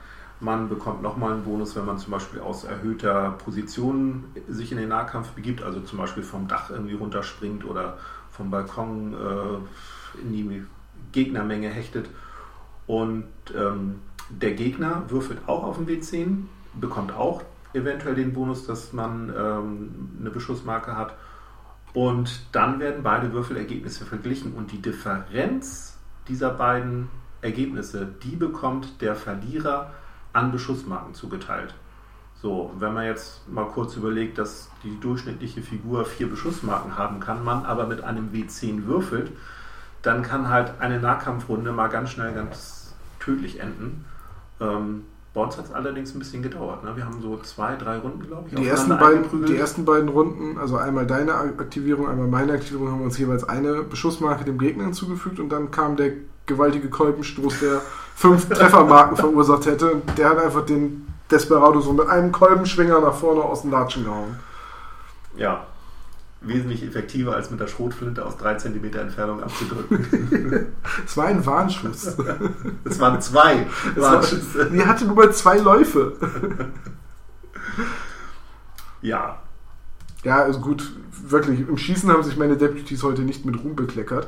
[0.44, 4.90] Man bekommt nochmal einen Bonus, wenn man zum Beispiel aus erhöhter Position sich in den
[4.90, 7.98] Nahkampf begibt, also zum Beispiel vom Dach irgendwie runterspringt oder
[8.30, 10.64] vom Balkon äh, in die
[11.14, 12.10] Gegnermenge hechtet.
[12.88, 13.24] Und
[13.56, 17.42] ähm, der Gegner würfelt auch auf den W10, bekommt auch
[17.74, 21.16] eventuell den Bonus, dass man ähm, eine Beschussmarke hat.
[21.94, 27.08] Und dann werden beide Würfelergebnisse verglichen und die Differenz dieser beiden
[27.42, 29.94] Ergebnisse, die bekommt der Verlierer
[30.34, 31.74] an Beschussmarken zugeteilt.
[32.42, 37.44] So, wenn man jetzt mal kurz überlegt, dass die durchschnittliche Figur vier Beschussmarken haben kann,
[37.44, 39.32] man aber mit einem W10 würfelt,
[40.02, 44.04] dann kann halt eine Nahkampfrunde mal ganz schnell ganz tödlich enden.
[44.60, 46.84] Ähm, bei uns hat es allerdings ein bisschen gedauert.
[46.84, 46.96] Ne?
[46.96, 48.56] Wir haben so zwei, drei Runden, glaube ich.
[48.56, 53.00] Die ersten, beiden, die ersten beiden Runden, also einmal deine Aktivierung, einmal meine Aktivierung, haben
[53.00, 56.12] wir uns jeweils eine Beschussmarke dem Gegner hinzugefügt und dann kam der
[56.46, 57.82] gewaltige Kolbenstoß, der
[58.16, 60.02] fünf Treffermarken verursacht hätte.
[60.18, 64.40] Der hat einfach den Desperado so mit einem Kolbenschwinger nach vorne aus dem Latschen gehauen.
[65.36, 65.66] Ja,
[66.42, 70.68] wesentlich effektiver als mit der Schrotflinte aus 3 cm Entfernung abzudrücken.
[71.06, 72.16] Es war ein Warnschuss.
[72.84, 74.70] Es waren zwei Warnschüsse.
[74.72, 76.14] Die hatte nur mal zwei Läufe.
[79.02, 79.42] Ja.
[80.24, 80.90] Ja, also gut,
[81.28, 84.28] wirklich, im Schießen haben sich meine Deputies heute nicht mit Ruhm bekleckert.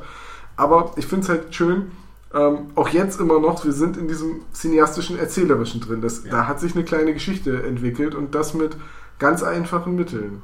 [0.58, 1.92] Aber ich finde es halt schön,
[2.36, 6.02] ähm, auch jetzt immer noch, wir sind in diesem cineastischen, erzählerischen drin.
[6.02, 6.32] Das, ja.
[6.32, 8.76] Da hat sich eine kleine Geschichte entwickelt und das mit
[9.20, 10.44] ganz einfachen Mitteln.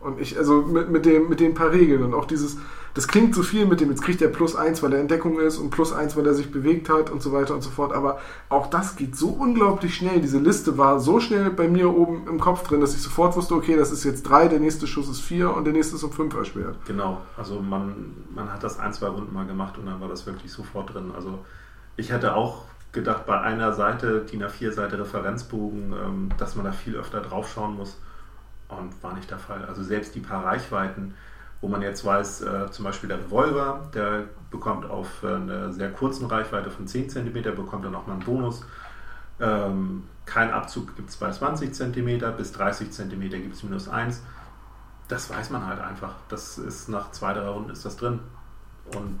[0.00, 2.56] Und ich, also mit, mit, dem, mit den paar Regeln und auch dieses,
[2.94, 5.58] das klingt so viel mit dem, jetzt kriegt er plus eins, weil er Entdeckung ist
[5.58, 7.92] und plus eins, weil er sich bewegt hat und so weiter und so fort.
[7.92, 10.20] Aber auch das geht so unglaublich schnell.
[10.20, 13.54] Diese Liste war so schnell bei mir oben im Kopf drin, dass ich sofort wusste,
[13.54, 16.12] okay, das ist jetzt drei, der nächste Schuss ist vier und der nächste ist um
[16.12, 16.76] fünf erschwert.
[16.86, 20.24] Genau, also man, man hat das ein, zwei Runden mal gemacht und dann war das
[20.24, 21.12] wirklich sofort drin.
[21.14, 21.40] Also
[21.96, 26.96] ich hätte auch gedacht, bei einer Seite, DIN A4-Seite Referenzbogen, ähm, dass man da viel
[26.96, 27.98] öfter drauf schauen muss.
[28.70, 29.64] Und war nicht der Fall.
[29.64, 31.14] Also selbst die paar Reichweiten,
[31.60, 35.90] wo man jetzt weiß, äh, zum Beispiel der Revolver, der bekommt auf äh, einer sehr
[35.90, 38.64] kurzen Reichweite von 10 cm, bekommt dann nochmal einen Bonus.
[39.40, 44.22] Ähm, kein Abzug gibt es bei 20 cm, bis 30 cm gibt es minus 1.
[45.08, 46.14] Das weiß man halt einfach.
[46.28, 48.20] Das ist nach zwei, drei Runden ist das drin.
[48.94, 49.20] Und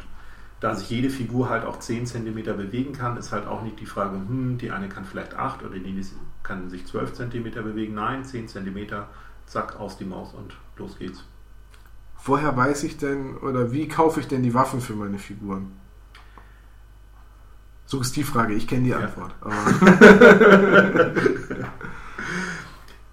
[0.60, 3.86] da sich jede Figur halt auch 10 cm bewegen kann, ist halt auch nicht die
[3.86, 6.06] Frage, hm, die eine kann vielleicht 8 oder die
[6.42, 7.94] kann sich 12 cm bewegen.
[7.94, 8.76] Nein, 10 cm,
[9.50, 11.24] zack, aus die Maus und los geht's
[12.24, 15.72] woher weiß ich denn oder wie kaufe ich denn die Waffen für meine Figuren?
[17.86, 19.34] So ist die Frage, ich kenne die Antwort.
[19.44, 19.50] Ja.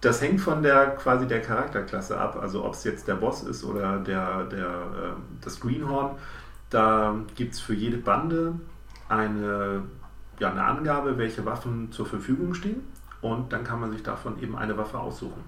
[0.01, 3.63] das hängt von der quasi der Charakterklasse ab, also ob es jetzt der Boss ist
[3.63, 6.11] oder der, der, äh, das Greenhorn.
[6.69, 8.53] Da gibt es für jede Bande
[9.09, 9.83] eine,
[10.37, 12.81] ja, eine Angabe, welche Waffen zur Verfügung stehen
[13.21, 15.43] und dann kann man sich davon eben eine Waffe aussuchen.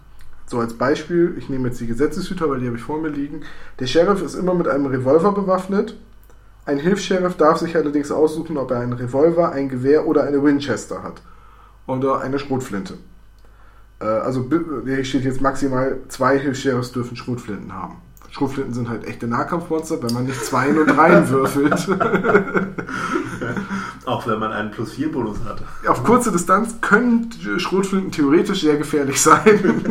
[0.50, 3.42] So als Beispiel, ich nehme jetzt die Gesetzeshüter, weil die habe ich vor mir liegen.
[3.80, 5.96] Der Sheriff ist immer mit einem Revolver bewaffnet.
[6.66, 11.04] Ein Hilfs-Sheriff darf sich allerdings aussuchen, ob er einen Revolver, ein Gewehr oder eine Winchester
[11.04, 11.22] hat.
[11.86, 12.96] Oder eine Schrotflinte.
[14.00, 14.50] Äh, also
[14.86, 17.98] hier steht jetzt maximal zwei Hilfs-Sheriffs dürfen Schrotflinten haben.
[18.32, 21.88] Schrotflinten sind halt echte Nahkampfmonster, wenn man nicht zwei und Dreien würfelt.
[24.06, 25.62] Auch wenn man einen Plus-4-Bonus hat.
[25.88, 29.84] Auf kurze Distanz können Schrotflinten theoretisch sehr gefährlich sein.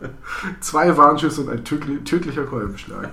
[0.60, 3.10] Zwei Warnschüsse und ein tödli tödlicher Kolbenschlag.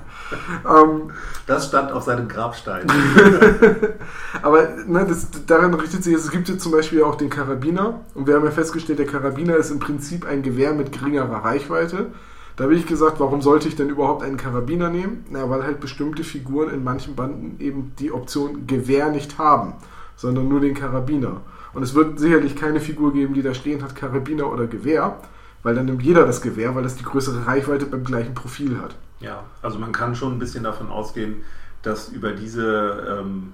[0.65, 1.11] ähm,
[1.45, 2.87] das stand auf seinem Grabstein.
[4.41, 8.01] aber ne, das, daran richtet sich, es gibt jetzt zum Beispiel auch den Karabiner.
[8.15, 12.07] Und wir haben ja festgestellt, der Karabiner ist im Prinzip ein Gewehr mit geringerer Reichweite.
[12.55, 15.25] Da habe ich gesagt, warum sollte ich denn überhaupt einen Karabiner nehmen?
[15.31, 19.73] Na, weil halt bestimmte Figuren in manchen Banden eben die Option Gewehr nicht haben,
[20.15, 21.41] sondern nur den Karabiner.
[21.73, 25.19] Und es wird sicherlich keine Figur geben, die da stehen hat, Karabiner oder Gewehr,
[25.63, 28.95] weil dann nimmt jeder das Gewehr, weil es die größere Reichweite beim gleichen Profil hat.
[29.19, 31.37] Ja, also man kann schon ein bisschen davon ausgehen,
[31.81, 33.53] dass über diese ähm,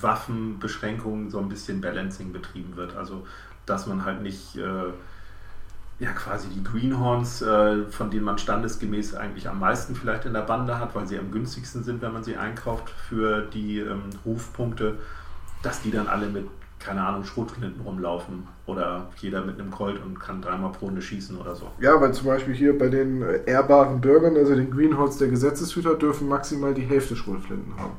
[0.00, 2.96] Waffenbeschränkungen so ein bisschen Balancing betrieben wird.
[2.96, 3.24] Also
[3.66, 4.92] dass man halt nicht äh,
[6.00, 10.42] ja quasi die Greenhorns, äh, von denen man standesgemäß eigentlich am meisten vielleicht in der
[10.42, 14.98] Bande hat, weil sie am günstigsten sind, wenn man sie einkauft für die ähm, Rufpunkte,
[15.62, 16.46] dass die dann alle mit,
[16.78, 21.36] keine Ahnung, Schrotflinten rumlaufen oder jeder mit einem Colt und kann dreimal pro Runde schießen
[21.36, 21.70] oder so.
[21.80, 26.28] Ja, weil zum Beispiel hier bei den ehrbaren Bürgern, also den Greenhorns der Gesetzeshüter, dürfen
[26.28, 27.92] maximal die Hälfte Schrotflinten haben.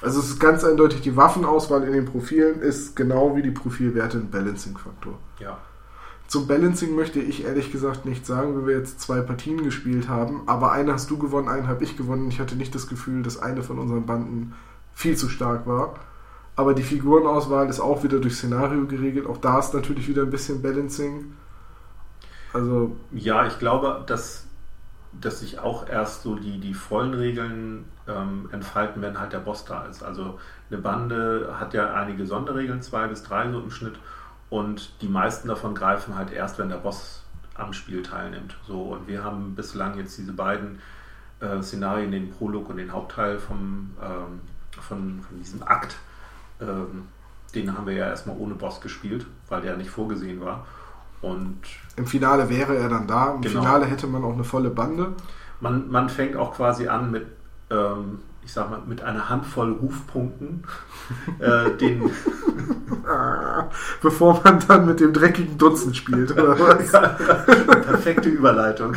[0.00, 4.18] Also es ist ganz eindeutig, die Waffenauswahl in den Profilen ist genau wie die Profilwerte
[4.18, 5.16] ein Balancing-Faktor.
[5.38, 5.58] Ja.
[6.26, 10.42] Zum Balancing möchte ich ehrlich gesagt nicht sagen, weil wir jetzt zwei Partien gespielt haben,
[10.46, 12.28] aber eine hast du gewonnen, eine habe ich gewonnen.
[12.28, 14.54] Ich hatte nicht das Gefühl, dass eine von unseren Banden
[14.94, 15.94] viel zu stark war.
[16.54, 19.26] Aber die Figurenauswahl ist auch wieder durch Szenario geregelt.
[19.26, 21.32] Auch da ist natürlich wieder ein bisschen Balancing.
[22.52, 24.46] Also ja, ich glaube, dass,
[25.18, 29.64] dass sich auch erst so die, die vollen Regeln ähm, entfalten, wenn halt der Boss
[29.64, 30.02] da ist.
[30.02, 30.38] Also
[30.70, 33.98] eine Bande hat ja einige Sonderregeln, zwei bis drei so im Schnitt.
[34.50, 37.22] Und die meisten davon greifen halt erst, wenn der Boss
[37.54, 38.56] am Spiel teilnimmt.
[38.66, 40.78] So, und wir haben bislang jetzt diese beiden
[41.40, 44.40] äh, Szenarien, den Prolog und den Hauptteil vom, ähm,
[44.78, 45.96] von, von diesem Akt,
[46.62, 47.08] ähm,
[47.54, 50.66] den haben wir ja erstmal ohne Boss gespielt, weil der nicht vorgesehen war.
[51.20, 51.58] Und
[51.96, 53.34] Im Finale wäre er dann da.
[53.34, 53.60] Im genau.
[53.60, 55.12] Finale hätte man auch eine volle Bande.
[55.60, 57.26] Man, man fängt auch quasi an mit
[57.70, 60.64] ähm, ich sag mal, mit einer Handvoll Rufpunkten
[61.38, 62.10] äh, den.
[64.02, 66.92] Bevor man dann mit dem dreckigen Dutzend spielt, oder was?
[66.92, 68.96] perfekte Überleitung.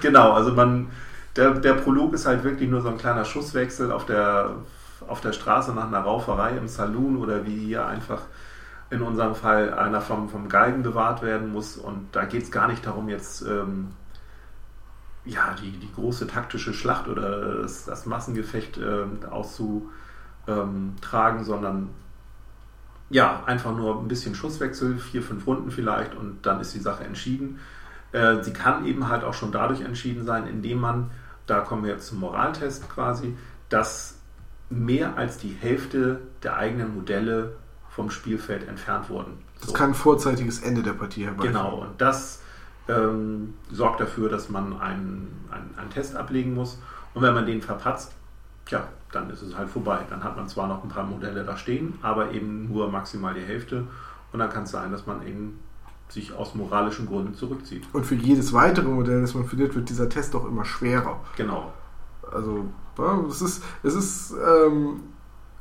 [0.00, 0.88] genau, also man.
[1.36, 4.56] Der, der Prolog ist halt wirklich nur so ein kleiner Schusswechsel auf der,
[5.08, 8.22] auf der Straße nach einer Rauferei im Saloon oder wie hier einfach
[8.90, 11.76] in unserem Fall einer vom, vom Geigen bewahrt werden muss.
[11.76, 13.88] Und da geht es gar nicht darum, jetzt ähm,
[15.24, 21.90] ja, die, die große taktische Schlacht oder das, das Massengefecht äh, auszutragen, sondern
[23.10, 27.04] ja, einfach nur ein bisschen Schusswechsel, vier, fünf Runden vielleicht und dann ist die Sache
[27.04, 27.58] entschieden.
[28.12, 31.10] Äh, sie kann eben halt auch schon dadurch entschieden sein, indem man,
[31.46, 33.36] da kommen wir jetzt zum Moraltest quasi,
[33.68, 34.17] dass
[34.70, 37.56] mehr als die Hälfte der eigenen Modelle
[37.90, 39.38] vom Spielfeld entfernt wurden.
[39.60, 39.74] Das so.
[39.74, 41.54] kann ein vorzeitiges Ende der Partie herbeiführen.
[41.54, 42.42] Genau, und das
[42.88, 46.78] ähm, sorgt dafür, dass man einen, einen, einen, Test ablegen muss.
[47.14, 48.12] Und wenn man den verpatzt,
[48.66, 50.00] tja, dann ist es halt vorbei.
[50.08, 53.40] Dann hat man zwar noch ein paar Modelle da stehen, aber eben nur maximal die
[53.40, 53.84] Hälfte.
[54.32, 55.58] Und dann kann es sein, dass man eben
[56.08, 57.86] sich aus moralischen Gründen zurückzieht.
[57.92, 61.20] Und für jedes weitere Modell, das man findet, wird dieser Test auch immer schwerer.
[61.36, 61.72] Genau.
[62.32, 62.87] Also, ja,
[63.28, 65.00] es ist, es ist ähm,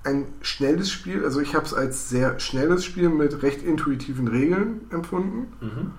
[0.03, 1.23] ein schnelles Spiel.
[1.23, 5.53] Also ich habe es als sehr schnelles Spiel mit recht intuitiven Regeln empfunden.
[5.61, 5.91] Mhm.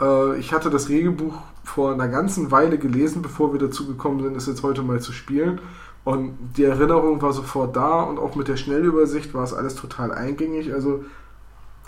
[0.00, 4.36] Äh, ich hatte das Regelbuch vor einer ganzen Weile gelesen, bevor wir dazu gekommen sind,
[4.36, 5.60] es jetzt heute mal zu spielen.
[6.04, 10.12] Und die Erinnerung war sofort da und auch mit der Schnellübersicht war es alles total
[10.12, 10.72] eingängig.
[10.72, 11.04] Also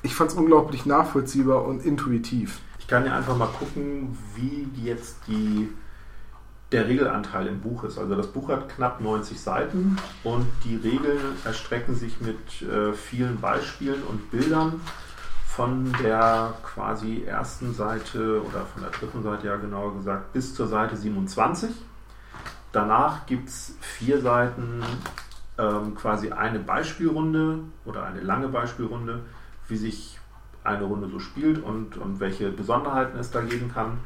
[0.03, 2.61] ich fand es unglaublich nachvollziehbar und intuitiv.
[2.79, 5.69] Ich kann ja einfach mal gucken, wie jetzt die,
[6.73, 7.99] der Regelanteil im Buch ist.
[7.99, 13.41] Also das Buch hat knapp 90 Seiten und die Regeln erstrecken sich mit äh, vielen
[13.41, 14.81] Beispielen und Bildern
[15.47, 20.67] von der quasi ersten Seite oder von der dritten Seite ja genauer gesagt bis zur
[20.67, 21.71] Seite 27.
[22.73, 24.83] Danach gibt es vier Seiten
[25.59, 29.21] ähm, quasi eine Beispielrunde oder eine lange Beispielrunde,
[29.69, 30.19] wie sich
[30.65, 33.99] eine Runde so spielt und, und welche Besonderheiten es da geben kann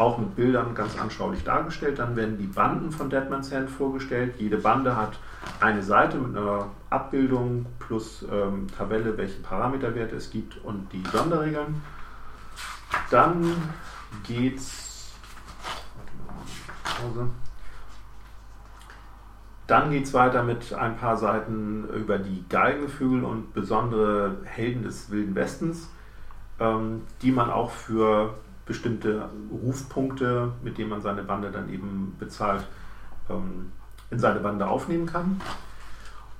[0.00, 1.98] auch mit Bildern ganz anschaulich dargestellt.
[1.98, 4.34] Dann werden die Banden von Deadman's Hand vorgestellt.
[4.38, 5.18] Jede Bande hat
[5.60, 11.82] eine Seite mit einer Abbildung plus ähm, Tabelle, welche Parameterwerte es gibt und die Sonderregeln.
[13.10, 13.54] Dann
[14.26, 15.12] geht's.
[19.66, 25.10] Dann geht es weiter mit ein paar Seiten über die Geigenvögel und besondere Helden des
[25.10, 25.88] Wilden Westens,
[26.58, 28.34] ähm, die man auch für
[28.70, 32.64] bestimmte Rufpunkte, mit denen man seine Bande dann eben bezahlt,
[33.28, 33.72] ähm,
[34.12, 35.40] in seine Bande aufnehmen kann.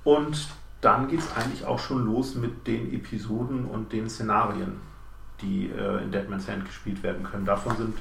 [0.05, 0.47] Und
[0.79, 4.77] dann geht es eigentlich auch schon los mit den Episoden und den Szenarien,
[5.41, 7.43] die äh, in Deadman's Hand gespielt werden können.
[7.43, 7.97] Davon sind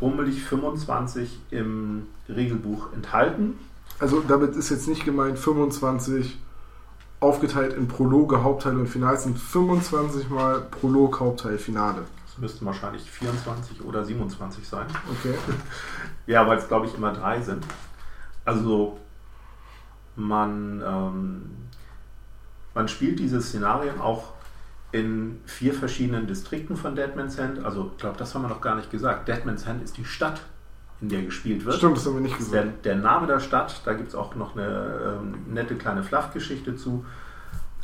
[0.00, 3.58] bummelig 25 im Regelbuch enthalten.
[3.98, 6.38] Also damit ist jetzt nicht gemeint 25
[7.20, 9.16] aufgeteilt in Prologe, Hauptteil und Finale.
[9.16, 12.04] Es sind 25 mal Prolog, Hauptteil, Finale.
[12.38, 14.86] Müssten wahrscheinlich 24 oder 27 sein.
[15.10, 15.34] Okay.
[16.28, 17.64] Ja, weil es glaube ich immer drei sind.
[18.44, 18.98] Also
[20.16, 21.50] man, ähm,
[22.74, 24.32] man spielt diese Szenarien auch
[24.92, 27.64] in vier verschiedenen Distrikten von Deadman's Hand.
[27.64, 29.28] Also ich glaube, das haben wir noch gar nicht gesagt.
[29.28, 30.40] Deadman's Hand ist die Stadt,
[31.00, 31.76] in der gespielt wird.
[31.76, 32.84] Stimmt, das haben wir nicht gesagt.
[32.84, 36.76] Der, der Name der Stadt, da gibt es auch noch eine ähm, nette kleine Fluff-Geschichte
[36.76, 37.04] zu.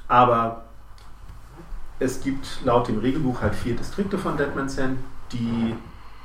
[0.08, 0.64] Aber
[2.02, 4.98] es gibt laut dem Regelbuch halt vier Distrikte von Deadman's Hand,
[5.32, 5.74] die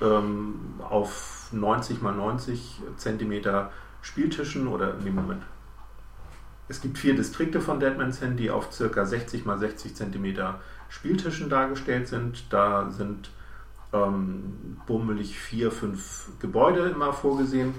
[0.01, 3.71] ähm, auf 90 mal 90 Zentimeter
[4.01, 5.43] Spieltischen oder dem Moment.
[6.67, 10.59] Es gibt vier Distrikte von Deadman's Hand, die auf circa 60 mal 60 Zentimeter
[10.89, 12.45] Spieltischen dargestellt sind.
[12.49, 13.29] Da sind
[13.93, 17.73] ähm, bummelig vier, fünf Gebäude immer vorgesehen.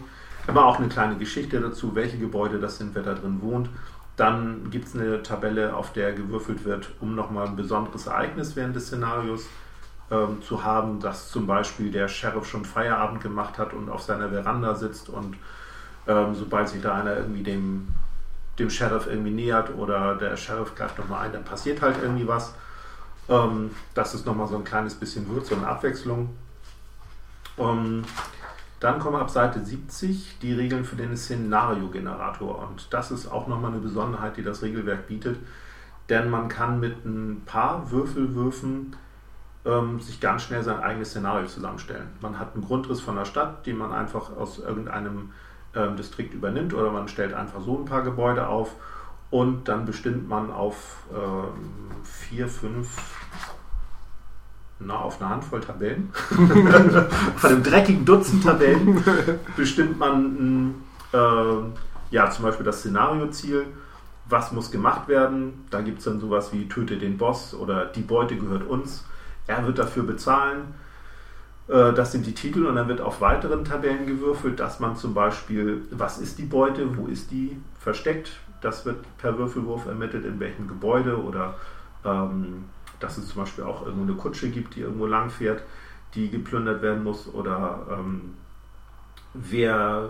[0.47, 3.69] Immer auch eine kleine Geschichte dazu, welche Gebäude das sind, wer da drin wohnt.
[4.19, 8.75] Dann gibt es eine Tabelle, auf der gewürfelt wird, um nochmal ein besonderes Ereignis während
[8.75, 9.47] des Szenarios
[10.11, 14.31] ähm, zu haben, dass zum Beispiel der Sheriff schon Feierabend gemacht hat und auf seiner
[14.31, 15.37] Veranda sitzt und
[16.09, 17.89] ähm, sobald sich da einer irgendwie dem,
[18.59, 22.55] dem Sheriff irgendwie nähert oder der Sheriff greift nochmal ein, dann passiert halt irgendwie was.
[23.29, 26.31] Ähm, das ist nochmal so ein kleines bisschen Würze und Abwechslung.
[27.57, 28.03] Ähm,
[28.81, 32.69] dann kommen ab Seite 70 die Regeln für den Szenario-Generator.
[32.69, 35.39] Und das ist auch nochmal eine Besonderheit, die das Regelwerk bietet.
[36.09, 38.97] Denn man kann mit ein paar Würfelwürfen
[39.65, 42.09] ähm, sich ganz schnell sein eigenes Szenario zusammenstellen.
[42.21, 45.33] Man hat einen Grundriss von der Stadt, den man einfach aus irgendeinem
[45.75, 48.75] ähm, Distrikt übernimmt oder man stellt einfach so ein paar Gebäude auf
[49.31, 53.18] und dann bestimmt man auf ähm, vier, fünf,
[54.81, 56.11] na, auf eine Handvoll Tabellen,
[57.37, 59.03] von einem dreckigen Dutzend Tabellen,
[59.57, 60.75] bestimmt man
[61.13, 61.17] äh,
[62.11, 63.67] ja zum Beispiel das Szenarioziel,
[64.29, 65.67] was muss gemacht werden.
[65.71, 69.05] Da gibt es dann sowas wie töte den Boss oder die Beute gehört uns.
[69.47, 70.75] Er wird dafür bezahlen.
[71.69, 75.15] Äh, das sind die Titel und dann wird auf weiteren Tabellen gewürfelt, dass man zum
[75.15, 80.41] Beispiel, was ist die Beute, wo ist die versteckt, das wird per Würfelwurf ermittelt, in
[80.41, 81.55] welchem Gebäude oder
[82.05, 82.65] ähm,
[83.01, 85.63] dass es zum Beispiel auch irgendwo eine Kutsche gibt, die irgendwo lang fährt,
[86.15, 88.35] die geplündert werden muss oder ähm,
[89.35, 90.09] wer,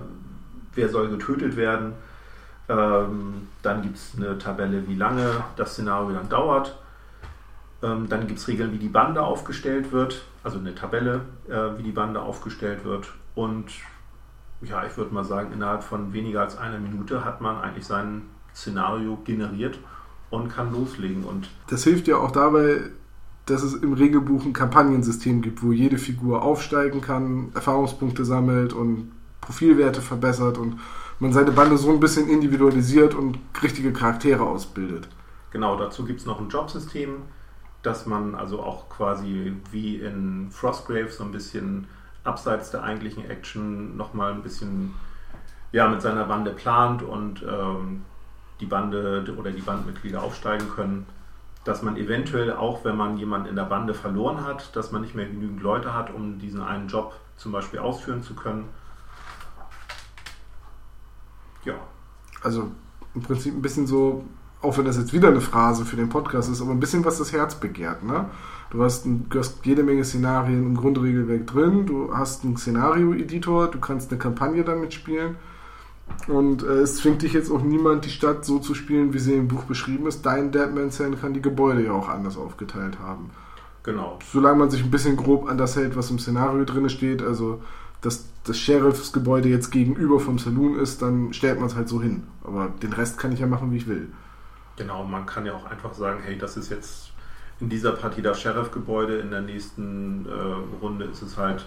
[0.75, 1.93] wer soll getötet werden.
[2.69, 6.79] Ähm, dann gibt es eine Tabelle, wie lange das Szenario dann dauert.
[7.83, 11.83] Ähm, dann gibt es Regeln, wie die Bande aufgestellt wird, also eine Tabelle, äh, wie
[11.83, 13.13] die Bande aufgestellt wird.
[13.35, 13.71] Und
[14.61, 18.23] ja, ich würde mal sagen, innerhalb von weniger als einer Minute hat man eigentlich sein
[18.55, 19.79] Szenario generiert
[20.31, 21.25] und kann loslegen.
[21.25, 22.81] Und das hilft ja auch dabei,
[23.47, 29.11] dass es im Regelbuch ein Kampagnensystem gibt, wo jede Figur aufsteigen kann, Erfahrungspunkte sammelt und
[29.41, 30.79] Profilwerte verbessert und
[31.19, 35.09] man seine Bande so ein bisschen individualisiert und richtige Charaktere ausbildet.
[35.51, 37.23] Genau, dazu gibt es noch ein Jobsystem,
[37.83, 41.87] dass man also auch quasi wie in Frostgrave so ein bisschen
[42.25, 44.95] abseits der eigentlichen Action nochmal ein bisschen
[45.73, 48.03] ja, mit seiner Bande plant und ähm,
[48.61, 51.07] die Bande oder die Bandmitglieder aufsteigen können.
[51.65, 55.15] Dass man eventuell auch, wenn man jemanden in der Bande verloren hat, dass man nicht
[55.15, 58.65] mehr genügend Leute hat, um diesen einen Job zum Beispiel ausführen zu können.
[61.65, 61.75] Ja.
[62.43, 62.71] Also
[63.15, 64.25] im Prinzip ein bisschen so,
[64.63, 67.19] auch wenn das jetzt wieder eine Phrase für den Podcast ist, aber ein bisschen was
[67.19, 68.03] das Herz begehrt.
[68.03, 68.31] Ne?
[68.71, 73.71] Du hast, ein, du hast jede Menge Szenarien im Grundregelwerk drin, du hast einen Szenario-Editor,
[73.71, 75.37] du kannst eine Kampagne damit spielen
[76.27, 79.35] und äh, es zwingt dich jetzt auch niemand, die Stadt so zu spielen, wie sie
[79.35, 80.27] im Buch beschrieben ist.
[80.27, 83.31] Dein Deadman's Hand kann die Gebäude ja auch anders aufgeteilt haben.
[83.83, 84.19] Genau.
[84.31, 87.63] Solange man sich ein bisschen grob an das hält, was im Szenario drin steht, also
[88.03, 92.25] dass das Sheriffsgebäude jetzt gegenüber vom Saloon ist, dann stellt man es halt so hin.
[92.45, 94.09] Aber den Rest kann ich ja machen, wie ich will.
[94.77, 97.13] Genau, man kann ja auch einfach sagen, hey, das ist jetzt
[97.61, 101.67] in dieser Partie das Sheriff-Gebäude, in der nächsten äh, Runde ist es halt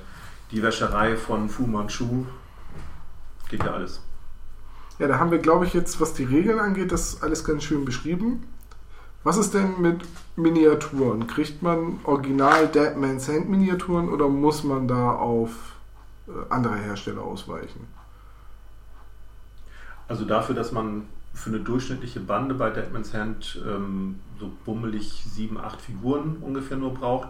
[0.52, 2.26] die Wäscherei von Fu Manchu.
[3.50, 4.02] Geht ja alles.
[5.02, 7.86] Ja, da haben wir, glaube ich, jetzt, was die Regeln angeht, das alles ganz schön
[7.86, 8.44] beschrieben.
[9.24, 10.02] Was ist denn mit
[10.36, 11.26] Miniaturen?
[11.26, 15.50] Kriegt man original Deadman's Hand Miniaturen oder muss man da auf
[16.28, 17.88] äh, andere Hersteller ausweichen?
[20.08, 25.58] Also dafür, dass man für eine durchschnittliche Bande bei Deadman's Hand ähm, so bummelig sieben,
[25.58, 27.30] acht Figuren ungefähr nur braucht.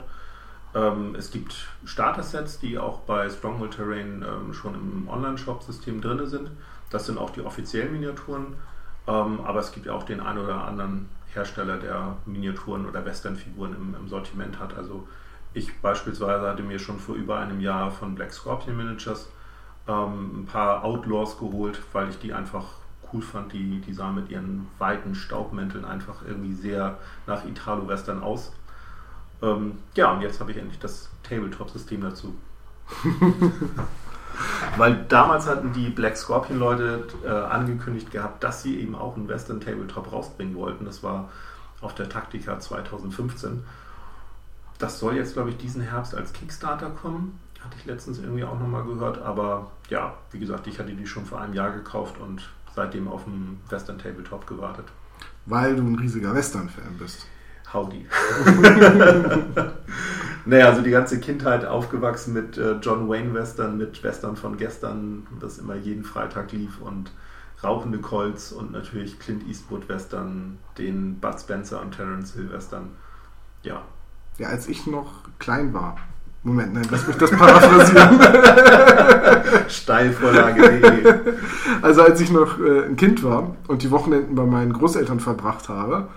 [0.75, 6.51] Ähm, es gibt Starter-Sets, die auch bei Stronghold Terrain ähm, schon im Online-Shop-System drin sind.
[6.91, 8.55] Das sind auch die offiziellen Miniaturen,
[9.07, 13.73] ähm, aber es gibt ja auch den einen oder anderen Hersteller, der Miniaturen oder Western-Figuren
[13.73, 14.75] im, im, Sortiment hat.
[14.77, 15.07] Also
[15.53, 19.29] Ich beispielsweise hatte mir schon vor über einem Jahr von Black Scorpion Managers
[19.87, 22.65] ähm, ein paar Outlaws geholt, weil ich die einfach
[23.11, 23.53] cool fand.
[23.53, 28.53] Die, die sahen mit ihren weiten Staubmänteln einfach irgendwie sehr nach Italo-Western aus.
[29.41, 32.35] Ähm, ja, und jetzt habe ich endlich das Tabletop-System dazu.
[34.77, 39.59] Weil damals hatten die Black Scorpion-Leute äh, angekündigt gehabt, dass sie eben auch einen Western
[39.59, 40.85] Tabletop rausbringen wollten.
[40.85, 41.29] Das war
[41.81, 43.63] auf der Taktika 2015.
[44.79, 47.39] Das soll jetzt, glaube ich, diesen Herbst als Kickstarter kommen.
[47.63, 49.21] Hatte ich letztens irgendwie auch nochmal gehört.
[49.21, 53.25] Aber ja, wie gesagt, ich hatte die schon vor einem Jahr gekauft und seitdem auf
[53.25, 54.85] dem Western Tabletop gewartet.
[55.45, 57.27] Weil du ein riesiger Western-Fan bist.
[57.73, 58.05] Howdy.
[60.45, 65.27] naja, also die ganze Kindheit aufgewachsen mit äh, John Wayne Western, mit Western von gestern,
[65.39, 67.11] das immer jeden Freitag lief und
[67.63, 72.89] Rauchende Colts und natürlich Clint Eastwood Western, den Bud Spencer und Terence Hill Western.
[73.61, 73.83] Ja.
[74.39, 75.95] Ja, als ich noch klein war.
[76.41, 78.19] Moment, nein, lass mich das paraphrasieren.
[79.69, 81.35] Steilvorlage.
[81.83, 85.69] also als ich noch äh, ein Kind war und die Wochenenden bei meinen Großeltern verbracht
[85.69, 86.07] habe,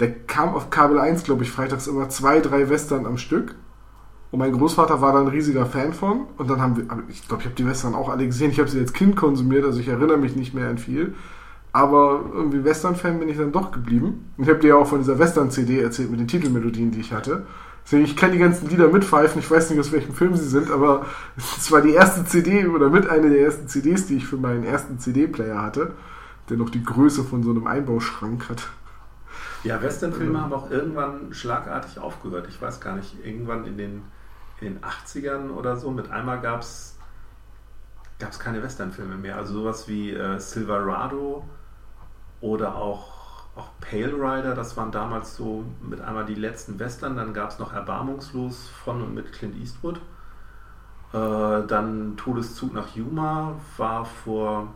[0.00, 3.54] der kam auf Kabel 1, glaube ich, freitags immer zwei, drei Western am Stück.
[4.30, 6.26] Und mein Großvater war da ein riesiger Fan von.
[6.36, 8.50] Und dann haben wir, ich glaube, ich habe die Western auch alle gesehen.
[8.50, 11.14] Ich habe sie als Kind konsumiert, also ich erinnere mich nicht mehr an viel.
[11.72, 14.30] Aber irgendwie Western-Fan bin ich dann doch geblieben.
[14.36, 17.12] Und ich habe dir ja auch von dieser Western-CD erzählt mit den Titelmelodien, die ich
[17.12, 17.46] hatte.
[17.84, 19.40] Deswegen, ich kann die ganzen Lieder mitpfeifen.
[19.40, 22.90] Ich weiß nicht, aus welchem Film sie sind, aber es war die erste CD oder
[22.90, 25.92] mit einer der ersten CDs, die ich für meinen ersten CD-Player hatte,
[26.48, 28.68] der noch die Größe von so einem Einbauschrank hat.
[29.64, 32.46] Ja, Westernfilme haben auch irgendwann schlagartig aufgehört.
[32.50, 34.02] Ich weiß gar nicht, irgendwann in den,
[34.60, 36.98] in den 80ern oder so, mit einmal gab es
[38.38, 39.36] keine Westernfilme mehr.
[39.36, 41.44] Also sowas wie äh, Silverado
[42.42, 47.16] oder auch, auch Pale Rider, das waren damals so mit einmal die letzten Western.
[47.16, 49.96] Dann gab es noch Erbarmungslos von und mit Clint Eastwood.
[51.14, 54.74] Äh, dann Todeszug nach Yuma war vor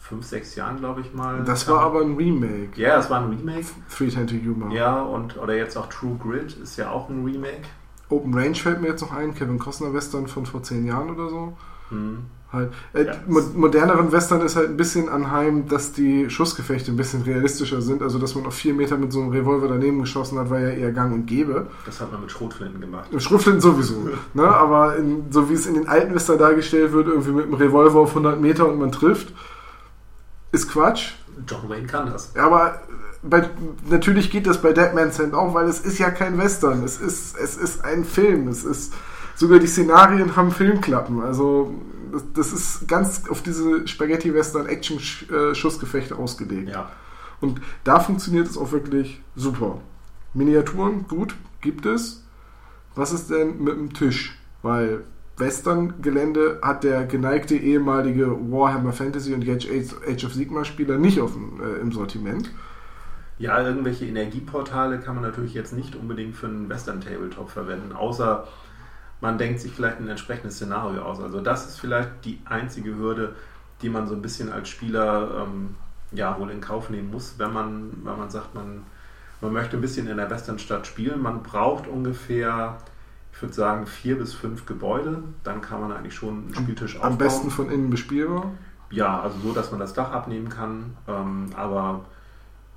[0.00, 1.44] fünf, sechs Jahren, glaube ich mal.
[1.44, 2.70] Das war aber ein Remake.
[2.74, 3.66] Ja, das war ein Remake.
[3.94, 4.72] Three Ten to Yuma.
[4.72, 7.62] Ja, und oder jetzt auch True Grit ist ja auch ein Remake.
[8.08, 11.28] Open Range fällt mir jetzt noch ein, Kevin Costner Western von vor zehn Jahren oder
[11.28, 11.56] so.
[11.90, 12.24] Hm.
[12.52, 12.72] Halt.
[12.94, 17.80] Äh, ja, moderneren Western ist halt ein bisschen anheim, dass die Schussgefechte ein bisschen realistischer
[17.80, 18.02] sind.
[18.02, 20.70] Also, dass man auf vier Meter mit so einem Revolver daneben geschossen hat, war ja
[20.70, 21.68] eher gang und gäbe.
[21.86, 23.12] Das hat man mit Schrotflinten gemacht.
[23.12, 24.08] Mit Schrotflinten sowieso.
[24.34, 24.48] ne?
[24.48, 28.00] Aber in, so wie es in den alten Western dargestellt wird, irgendwie mit einem Revolver
[28.00, 29.32] auf 100 Meter und man trifft,
[30.52, 31.14] ist Quatsch.
[31.46, 32.34] John Wayne kann das.
[32.36, 32.80] Aber
[33.22, 33.48] bei,
[33.88, 36.84] natürlich geht das bei Deadman's Hand auch, weil es ist ja kein Western.
[36.84, 38.46] Es ist, es ist ein Film.
[38.48, 38.94] Es ist,
[39.34, 41.22] sogar die Szenarien haben Filmklappen.
[41.22, 41.74] Also,
[42.12, 46.70] das, das ist ganz auf diese Spaghetti-Western-Action-Schussgefechte ausgelegt.
[46.70, 46.90] Ja.
[47.40, 49.80] Und da funktioniert es auch wirklich super.
[50.34, 52.24] Miniaturen, gut, gibt es.
[52.94, 54.36] Was ist denn mit dem Tisch?
[54.62, 55.04] Weil
[55.40, 61.90] Western-Gelände hat der geneigte ehemalige Warhammer Fantasy und Age, of Sigma-Spieler nicht auf äh, im
[61.92, 62.50] Sortiment.
[63.38, 68.46] Ja, irgendwelche Energieportale kann man natürlich jetzt nicht unbedingt für einen Western-Tabletop verwenden, außer
[69.20, 71.20] man denkt sich vielleicht ein entsprechendes Szenario aus.
[71.20, 73.34] Also das ist vielleicht die einzige Hürde,
[73.82, 75.76] die man so ein bisschen als Spieler ähm,
[76.12, 78.84] ja wohl in Kauf nehmen muss, wenn man, wenn man sagt, man,
[79.40, 81.22] man möchte ein bisschen in der Westernstadt spielen.
[81.22, 82.78] Man braucht ungefähr
[83.32, 85.22] ich würde sagen, vier bis fünf Gebäude.
[85.44, 87.12] Dann kann man eigentlich schon einen Spieltisch aufbauen.
[87.12, 88.52] Am besten von innen bespielbar?
[88.90, 90.96] Ja, also so, dass man das Dach abnehmen kann.
[91.06, 92.04] Ähm, aber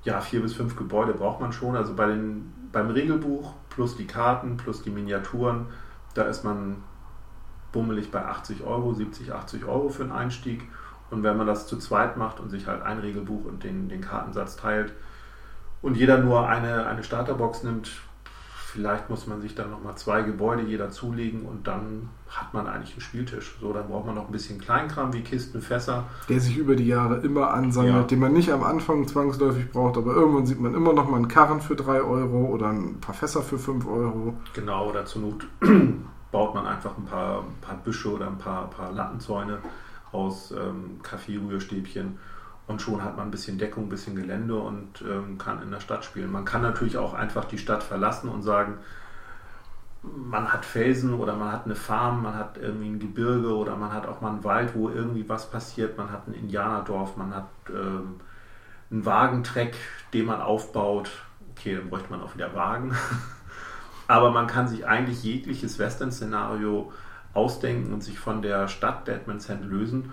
[0.04, 1.76] ja, vier bis fünf Gebäude braucht man schon.
[1.76, 5.66] Also bei den, beim Regelbuch plus die Karten plus die Miniaturen,
[6.14, 6.76] da ist man
[7.72, 10.68] bummelig bei 80 Euro, 70, 80 Euro für einen Einstieg.
[11.10, 14.00] Und wenn man das zu zweit macht und sich halt ein Regelbuch und den, den
[14.00, 14.92] Kartensatz teilt
[15.82, 17.90] und jeder nur eine, eine Starterbox nimmt,
[18.74, 22.94] Vielleicht muss man sich dann nochmal zwei Gebäude jeder zulegen und dann hat man eigentlich
[22.94, 23.56] einen Spieltisch.
[23.60, 26.06] So, dann braucht man noch ein bisschen Kleinkram wie Kisten, Fässer.
[26.28, 28.02] Der sich über die Jahre immer ansammelt, ja.
[28.02, 31.28] den man nicht am Anfang zwangsläufig braucht, aber irgendwann sieht man immer noch mal einen
[31.28, 34.34] Karren für 3 Euro oder ein paar Fässer für 5 Euro.
[34.54, 35.46] Genau, oder zur Not
[36.32, 39.58] baut man einfach ein paar, ein paar Büsche oder ein paar, paar Lattenzäune
[40.10, 42.18] aus ähm, Kaffeerührstäbchen
[42.66, 45.80] und schon hat man ein bisschen Deckung, ein bisschen Gelände und ähm, kann in der
[45.80, 46.32] Stadt spielen.
[46.32, 48.78] Man kann natürlich auch einfach die Stadt verlassen und sagen,
[50.02, 53.92] man hat Felsen oder man hat eine Farm, man hat irgendwie ein Gebirge oder man
[53.92, 55.96] hat auch mal einen Wald, wo irgendwie was passiert.
[55.96, 58.20] Man hat ein Indianerdorf, man hat ähm,
[58.90, 59.76] einen Wagentreck,
[60.12, 61.10] den man aufbaut.
[61.52, 62.94] Okay, dann bräuchte man auch wieder Wagen.
[64.06, 66.92] Aber man kann sich eigentlich jegliches Western-Szenario
[67.32, 70.12] ausdenken und sich von der Stadt Deadman's Hand lösen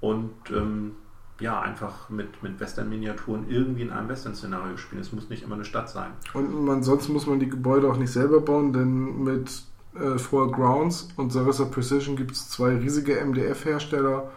[0.00, 0.96] und ähm,
[1.40, 5.00] ja, einfach mit, mit Western-Miniaturen irgendwie in einem Western-Szenario spielen.
[5.00, 6.12] Es muss nicht immer eine Stadt sein.
[6.34, 9.62] Und man, sonst muss man die Gebäude auch nicht selber bauen, denn mit
[9.94, 14.30] äh, For Grounds und Sarissa Precision gibt es zwei riesige MDF-Hersteller.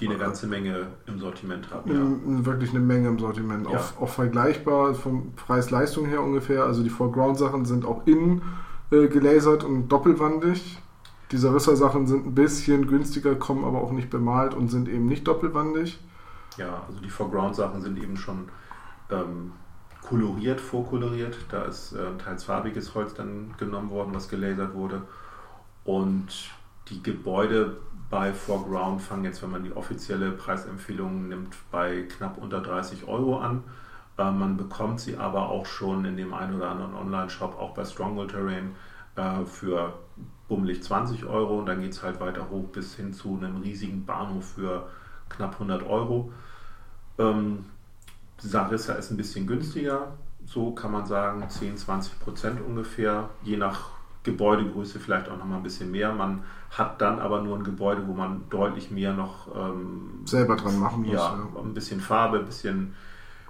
[0.00, 1.90] Die eine ganze Menge im Sortiment haben.
[1.92, 2.46] Ja.
[2.46, 3.68] Wirklich eine Menge im Sortiment.
[3.70, 3.78] Ja.
[3.78, 6.64] Auch, auch, vergleichbar vom Preis-Leistung her ungefähr.
[6.64, 8.42] Also die For-Ground-Sachen sind auch innen
[8.90, 10.78] äh, gelasert und doppelwandig.
[11.32, 15.28] Die Sarissa-Sachen sind ein bisschen günstiger, kommen aber auch nicht bemalt und sind eben nicht
[15.28, 16.00] doppelwandig.
[16.56, 18.48] Ja, also die For-Ground-Sachen sind eben schon
[19.10, 19.52] ähm,
[20.02, 21.36] koloriert, vorkoloriert.
[21.50, 25.02] Da ist äh, teils farbiges Holz dann genommen worden, was gelasert wurde.
[25.84, 26.50] Und
[26.88, 27.76] die Gebäude
[28.10, 33.38] bei Foreground fangen jetzt, wenn man die offizielle Preisempfehlung nimmt, bei knapp unter 30 Euro
[33.38, 33.62] an.
[34.18, 37.84] Äh, man bekommt sie aber auch schon in dem einen oder anderen Online-Shop, auch bei
[37.84, 38.74] Stronghold Terrain,
[39.16, 39.94] äh, für
[40.48, 41.60] bummelig 20 Euro.
[41.60, 44.88] Und dann geht es halt weiter hoch bis hin zu einem riesigen Bahnhof für
[45.30, 46.32] knapp 100 Euro.
[47.18, 47.64] Ähm,
[48.38, 50.14] Sarissa ist ein bisschen günstiger,
[50.46, 53.90] so kann man sagen, 10, 20 Prozent ungefähr, je nach
[54.22, 56.12] Gebäudegröße vielleicht auch noch mal ein bisschen mehr.
[56.12, 60.78] Man hat dann aber nur ein Gebäude, wo man deutlich mehr noch ähm, selber dran
[60.78, 61.12] machen muss.
[61.12, 62.94] Ja, ja, ein bisschen Farbe, ein bisschen,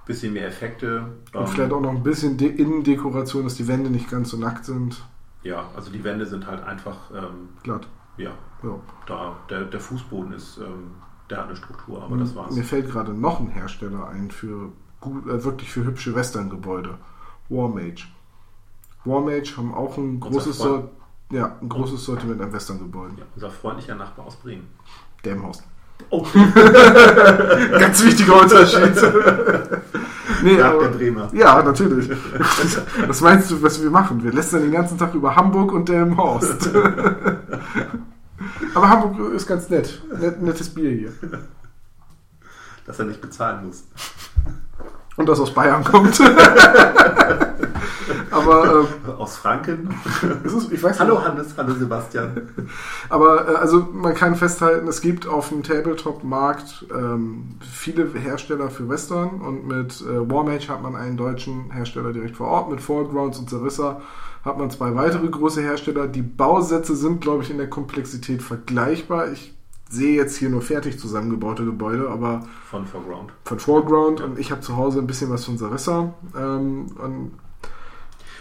[0.07, 1.07] bisschen mehr Effekte.
[1.33, 4.37] Und ähm, vielleicht auch noch ein bisschen De Innendekoration, dass die Wände nicht ganz so
[4.37, 5.03] nackt sind.
[5.43, 7.89] Ja, also die Wände sind halt einfach ähm, glatt.
[8.16, 8.78] Ja, ja.
[9.07, 10.93] Da, der, der Fußboden ist, ähm,
[11.31, 12.55] der hat eine Struktur, aber das war's.
[12.55, 16.99] Mir fällt gerade noch ein Hersteller ein für gut, äh, wirklich für hübsche Western-Gebäude.
[17.49, 18.09] Warmage.
[19.05, 20.91] Warmage haben auch ein großes, Sort,
[21.31, 23.18] ja, ein großes Sortiment an Western-Gebäuden.
[23.18, 24.68] Ja, unser freundlicher Nachbar aus Bremen.
[25.24, 25.62] Dämhaus.
[26.09, 26.26] Oh.
[27.78, 28.95] Ganz wichtiger Unterschied.
[30.43, 31.28] nee, aber, der Bremer.
[31.35, 32.11] Ja, natürlich.
[33.07, 34.22] Was meinst du, was wir machen?
[34.22, 36.70] Wir lästern den ganzen Tag über Hamburg und Delmenhorst.
[38.74, 40.03] Aber Hamburg ist ganz nett.
[40.18, 41.12] Net, nettes Bier hier.
[42.86, 43.84] Dass er nicht bezahlen muss.
[45.16, 46.20] Und das aus Bayern kommt.
[48.30, 49.95] Aber, ähm, Aus Franken?
[50.45, 51.28] Ist, ich weiß hallo nicht.
[51.28, 52.49] Hannes, hallo Sebastian.
[53.09, 58.88] Aber äh, also man kann festhalten, es gibt auf dem Tabletop-Markt ähm, viele Hersteller für
[58.88, 63.38] Western und mit äh, Warmage hat man einen deutschen Hersteller direkt vor Ort, mit Foregrounds
[63.38, 64.01] und Sarissa
[64.45, 66.07] hat man zwei weitere große Hersteller.
[66.07, 69.30] Die Bausätze sind, glaube ich, in der Komplexität vergleichbar.
[69.32, 69.55] Ich
[69.88, 73.32] sehe jetzt hier nur fertig zusammengebaute Gebäude, aber von Foreground.
[73.45, 74.26] Von Foreground ja.
[74.26, 76.14] und ich habe zu Hause ein bisschen was von Sarissa.
[76.36, 77.32] Ähm, und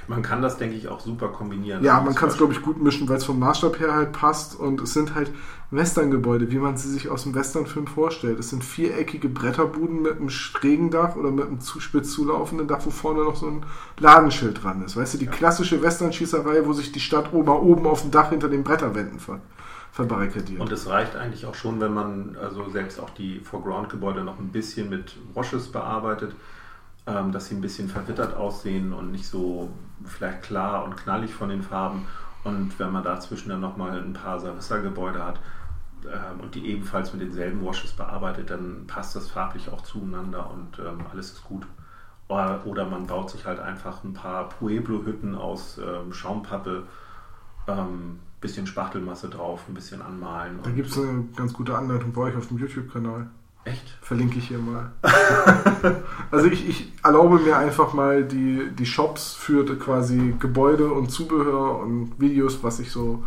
[0.09, 1.83] man kann das, denke ich, auch super kombinieren.
[1.83, 4.59] Ja, man kann es, glaube ich, gut mischen, weil es vom Maßstab her halt passt.
[4.59, 5.31] Und es sind halt
[5.69, 8.39] Western-Gebäude, wie man sie sich aus dem Western-Film vorstellt.
[8.39, 12.79] Es sind viereckige Bretterbuden mit einem schrägen Dach oder mit einem zu spitz zulaufenden Dach,
[12.85, 13.65] wo vorne noch so ein
[13.99, 14.97] Ladenschild dran ist.
[14.97, 15.31] Weißt du, die ja.
[15.31, 19.39] klassische Western-Schießerei, wo sich die Stadt oben, oben auf dem Dach hinter den Bretterwänden ver
[19.91, 20.61] verbarrikadiert.
[20.61, 24.49] Und es reicht eigentlich auch schon, wenn man also selbst auch die Foreground-Gebäude noch ein
[24.49, 26.33] bisschen mit Washes bearbeitet
[27.09, 29.69] ähm, dass sie ein bisschen verwittert aussehen und nicht so
[30.05, 32.05] vielleicht klar und knallig von den Farben.
[32.43, 35.39] Und wenn man dazwischen dann nochmal ein paar Sarissa-Gebäude hat
[36.05, 40.79] ähm, und die ebenfalls mit denselben Washes bearbeitet, dann passt das farblich auch zueinander und
[40.79, 41.65] ähm, alles ist gut.
[42.29, 46.83] Oder, man baut sich halt einfach ein paar Pueblo-Hütten aus ähm, Schaumpappe,
[47.67, 50.59] ähm, bisschen Spachtelmasse drauf, ein bisschen anmalen.
[50.61, 53.31] Da gibt es eine ganz gute Anleitung bei euch auf dem YouTube-Kanal.
[53.69, 53.97] Echt?
[54.01, 54.91] Verlinke ich hier mal.
[56.31, 61.79] also ich, ich erlaube mir einfach mal die, die Shops für quasi Gebäude und Zubehör
[61.79, 63.23] und Videos, was ich so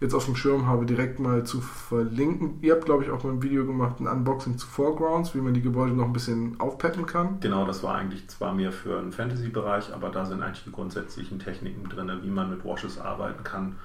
[0.00, 2.58] jetzt auf dem Schirm habe, direkt mal zu verlinken.
[2.60, 5.54] Ihr habt, glaube ich, auch mal ein Video gemacht, ein Unboxing zu Foregrounds, wie man
[5.54, 7.40] die Gebäude noch ein bisschen aufpeppen kann.
[7.40, 11.38] Genau, das war eigentlich zwar mehr für den Fantasy-Bereich, aber da sind eigentlich die grundsätzlichen
[11.38, 13.76] Techniken drin, wie man mit Washes arbeiten kann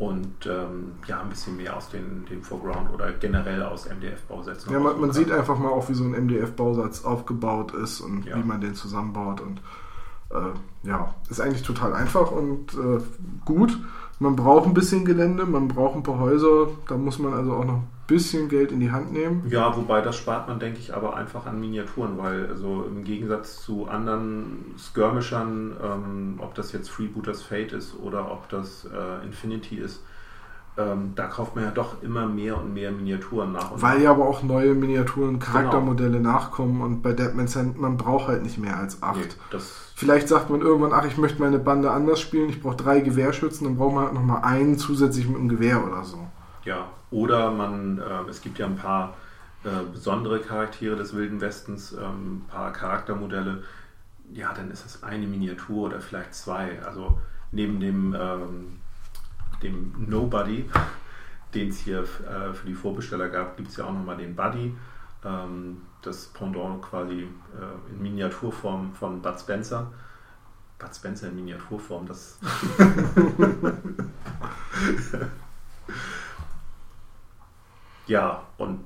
[0.00, 4.72] und ähm, ja, ein bisschen mehr aus den, den Foreground oder generell aus MDF-Bausätzen.
[4.72, 8.38] Ja, man, man sieht einfach mal auch, wie so ein MDF-Bausatz aufgebaut ist und ja.
[8.38, 9.42] wie man den zusammenbaut.
[9.42, 9.60] Und
[10.30, 13.02] äh, ja, ist eigentlich total einfach und äh,
[13.44, 13.78] gut.
[14.18, 17.64] Man braucht ein bisschen Gelände, man braucht ein paar Häuser, da muss man also auch
[17.66, 19.44] noch bisschen Geld in die Hand nehmen.
[19.48, 23.62] Ja, wobei das spart man, denke ich, aber einfach an Miniaturen, weil also im Gegensatz
[23.62, 29.76] zu anderen Skirmishern, ähm, ob das jetzt Freebooters Fate ist oder ob das äh, Infinity
[29.76, 30.02] ist,
[30.76, 33.70] ähm, da kauft man ja doch immer mehr und mehr Miniaturen nach.
[33.76, 36.32] weil ja aber auch neue Miniaturen, Charaktermodelle genau.
[36.32, 39.36] nachkommen und bei Deadman's Hand, man braucht halt nicht mehr als acht.
[39.52, 39.58] Nee,
[39.94, 43.66] Vielleicht sagt man irgendwann, ach, ich möchte meine Bande anders spielen, ich brauche drei Gewehrschützen,
[43.66, 46.26] dann braucht man halt nochmal einen zusätzlich mit einem Gewehr oder so.
[46.64, 49.16] Ja, oder man, äh, es gibt ja ein paar
[49.64, 53.62] äh, besondere Charaktere des Wilden Westens, ähm, ein paar Charaktermodelle.
[54.32, 56.80] Ja, dann ist es eine Miniatur oder vielleicht zwei.
[56.82, 58.78] Also neben dem, ähm,
[59.62, 60.70] dem Nobody,
[61.54, 64.74] den es hier äh, für die Vorbesteller gab, gibt es ja auch nochmal den Buddy.
[65.24, 69.92] Ähm, das Pendant quasi äh, in Miniaturform von Bud Spencer.
[70.78, 72.38] Bud Spencer in Miniaturform, das.
[78.10, 78.80] ja, und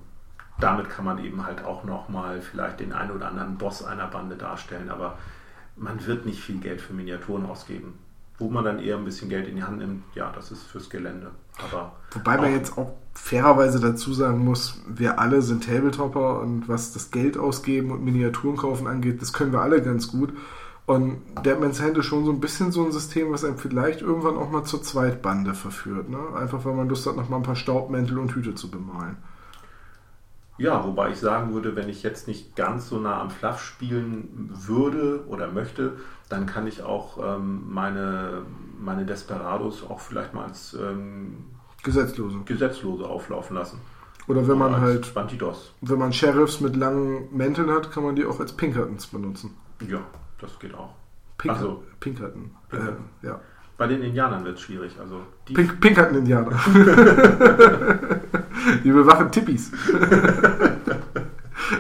[0.61, 4.37] damit kann man eben halt auch nochmal vielleicht den einen oder anderen Boss einer Bande
[4.37, 5.19] darstellen, aber
[5.77, 7.99] man wird nicht viel Geld für Miniaturen ausgeben.
[8.39, 10.91] Wo man dann eher ein bisschen Geld in die Hand nimmt, ja, das ist fürs
[10.91, 11.31] Gelände.
[11.59, 16.93] Aber Wobei man jetzt auch fairerweise dazu sagen muss, wir alle sind Tabletopper und was
[16.93, 20.35] das Geld ausgeben und Miniaturen kaufen angeht, das können wir alle ganz gut.
[20.87, 24.37] Und Deadman's Hand ist schon so ein bisschen so ein System, was einem vielleicht irgendwann
[24.37, 26.11] auch mal zur Zweitbande verführt.
[26.11, 26.19] Ne?
[26.37, 29.17] Einfach weil man Lust hat, noch mal ein paar Staubmäntel und Hüte zu bemalen.
[30.59, 34.51] Ja, wobei ich sagen würde, wenn ich jetzt nicht ganz so nah am Fluff spielen
[34.53, 35.95] würde oder möchte,
[36.29, 38.43] dann kann ich auch ähm, meine,
[38.79, 41.47] meine Desperados auch vielleicht mal als ähm,
[41.83, 42.39] Gesetzlose.
[42.45, 43.81] Gesetzlose auflaufen lassen.
[44.29, 45.73] Oder wenn man halt, Bandidos.
[45.81, 49.55] wenn man Sheriffs mit langen Mänteln hat, kann man die auch als Pinkertons benutzen.
[49.87, 50.01] Ja,
[50.41, 50.95] das geht auch.
[51.49, 51.85] Ach so.
[52.01, 52.51] Pinkerton.
[52.69, 53.05] Pinkerton.
[53.23, 53.41] Äh, ja.
[53.77, 54.97] Bei den Indianern wird es schwierig.
[55.01, 56.51] Also die, Pink Pinkerton-Indianer.
[58.85, 59.73] die bewachen Tippis.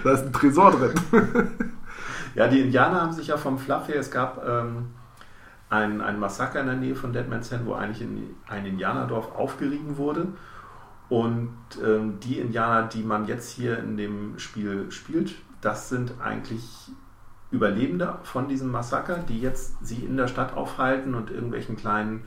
[0.02, 0.92] da ist ein Tresor drin.
[2.34, 4.86] ja, die Indianer haben sich ja vom Fluff her, es gab ähm,
[5.70, 9.96] ein, ein Massaker in der Nähe von Deadman's Hand, wo eigentlich in, ein Indianerdorf aufgerieben
[9.96, 10.28] wurde.
[11.08, 16.90] Und ähm, die Indianer, die man jetzt hier in dem Spiel spielt, das sind eigentlich
[17.54, 22.24] Überlebende von diesem Massaker, die jetzt sie in der Stadt aufhalten und irgendwelchen kleinen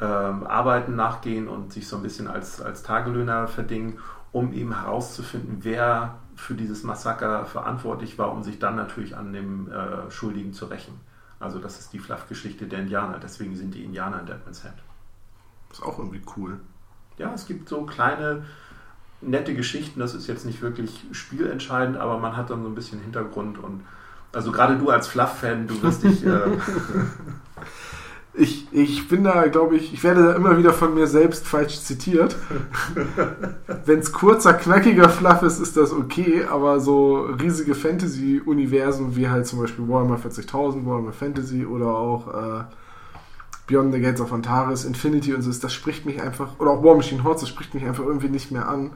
[0.00, 3.98] ähm, Arbeiten nachgehen und sich so ein bisschen als, als Tagelöhner verdingen,
[4.32, 9.70] um eben herauszufinden, wer für dieses Massaker verantwortlich war, um sich dann natürlich an dem
[9.70, 11.00] äh, Schuldigen zu rächen.
[11.38, 14.82] Also das ist die Fluff-Geschichte der Indianer, deswegen sind die Indianer in Deadman's Hand.
[15.70, 16.60] ist auch irgendwie cool.
[17.18, 18.44] Ja, es gibt so kleine,
[19.20, 23.00] nette Geschichten, das ist jetzt nicht wirklich spielentscheidend, aber man hat dann so ein bisschen
[23.00, 23.82] Hintergrund und
[24.36, 26.24] also gerade du als Fluff-Fan, du wirst dich...
[26.24, 26.40] Äh,
[28.38, 31.80] Ich, ich bin da, glaube ich, ich werde da immer wieder von mir selbst falsch
[31.80, 32.36] zitiert.
[33.86, 39.46] Wenn es kurzer, knackiger Fluff ist, ist das okay, aber so riesige Fantasy-Universen wie halt
[39.46, 42.64] zum Beispiel Warhammer 40.000, Warhammer Fantasy oder auch äh,
[43.68, 46.94] Beyond the Gates of Antares, Infinity und so, das spricht mich einfach, oder auch War
[46.94, 48.90] Machine Hordes, das spricht mich einfach irgendwie nicht mehr an,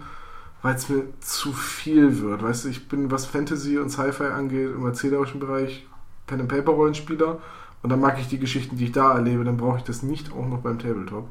[0.62, 2.42] weil es mir zu viel wird.
[2.42, 5.86] Weißt du, ich bin, was Fantasy und Sci-Fi angeht, im erzählerischen Bereich
[6.26, 7.38] Pen-and-Paper-Rollenspieler
[7.82, 10.32] und dann mag ich die Geschichten, die ich da erlebe, dann brauche ich das nicht
[10.32, 11.28] auch noch beim Tabletop.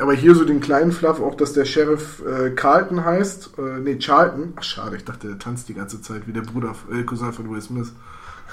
[0.00, 3.98] Aber hier so den kleinen Fluff, auch dass der Sheriff äh, Carlton heißt, äh, nee,
[3.98, 4.52] Charlton.
[4.56, 7.50] Ach, schade, ich dachte, der tanzt die ganze Zeit wie der Bruder, äh, Cousin von
[7.50, 7.92] Will Smith.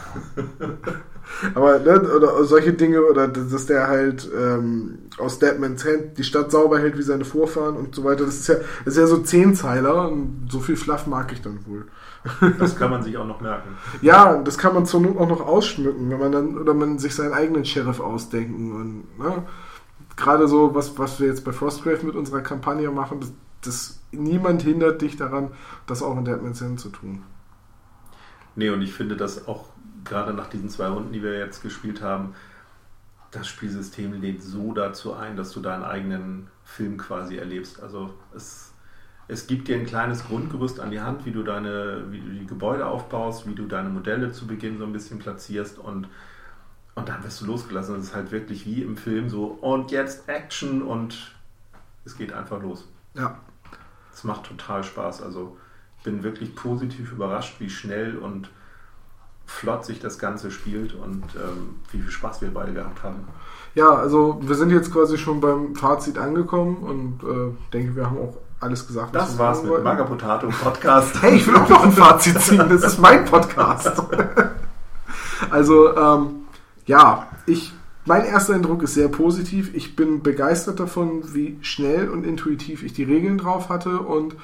[1.55, 6.51] Aber ne, oder solche Dinge, oder dass der halt ähm, aus Deadman's Hand die Stadt
[6.51, 8.25] sauber hält wie seine Vorfahren und so weiter.
[8.25, 11.59] Das ist ja, das ist ja so Zehnzeiler und so viel Fluff mag ich dann
[11.65, 11.85] wohl.
[12.59, 13.77] das kann man sich auch noch merken.
[14.01, 17.15] Ja, das kann man zur Not auch noch ausschmücken, wenn man dann, oder man sich
[17.15, 19.43] seinen eigenen Sheriff ausdenken und ne,
[20.17, 23.31] gerade so, was, was wir jetzt bei Frostgrave mit unserer Kampagne machen, das,
[23.61, 25.51] das niemand hindert dich daran,
[25.87, 27.23] das auch in Deadman's Hand zu tun.
[28.55, 29.69] Nee, und ich finde das auch
[30.09, 32.35] gerade nach diesen zwei Runden, die wir jetzt gespielt haben,
[33.31, 37.81] das Spielsystem lädt so dazu ein, dass du deinen eigenen Film quasi erlebst.
[37.81, 38.73] Also es,
[39.27, 42.47] es gibt dir ein kleines Grundgerüst an die Hand, wie du deine, wie du die
[42.47, 46.07] Gebäude aufbaust, wie du deine Modelle zu Beginn so ein bisschen platzierst und,
[46.95, 47.95] und dann wirst du losgelassen.
[47.95, 51.35] Es ist halt wirklich wie im Film so und jetzt Action und
[52.03, 52.87] es geht einfach los.
[53.13, 53.37] Ja.
[54.11, 55.21] Es macht total Spaß.
[55.21, 55.55] Also
[55.99, 58.49] ich bin wirklich positiv überrascht, wie schnell und
[59.59, 63.27] flott sich das Ganze spielt und ähm, wie viel Spaß wir beide gehabt haben.
[63.75, 68.17] Ja, also wir sind jetzt quasi schon beim Fazit angekommen und äh, denke, wir haben
[68.17, 69.13] auch alles gesagt.
[69.13, 69.83] Das war's mit.
[69.83, 71.15] Maga Potato Podcast.
[71.21, 72.65] Hey, ich will auch noch ein Fazit ziehen.
[72.69, 73.91] Das ist mein Podcast.
[75.49, 76.29] also, ähm,
[76.85, 77.73] ja, ich,
[78.05, 79.75] mein erster Eindruck ist sehr positiv.
[79.75, 84.35] Ich bin begeistert davon, wie schnell und intuitiv ich die Regeln drauf hatte und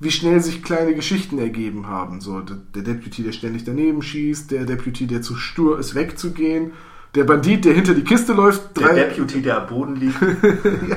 [0.00, 2.20] wie schnell sich kleine Geschichten ergeben haben.
[2.20, 6.72] So, der, Deputy, der ständig daneben schießt, der Deputy, der zu stur ist, wegzugehen,
[7.14, 10.20] der Bandit, der hinter die Kiste läuft, Der Deputy, der am Boden liegt.
[10.88, 10.96] ja,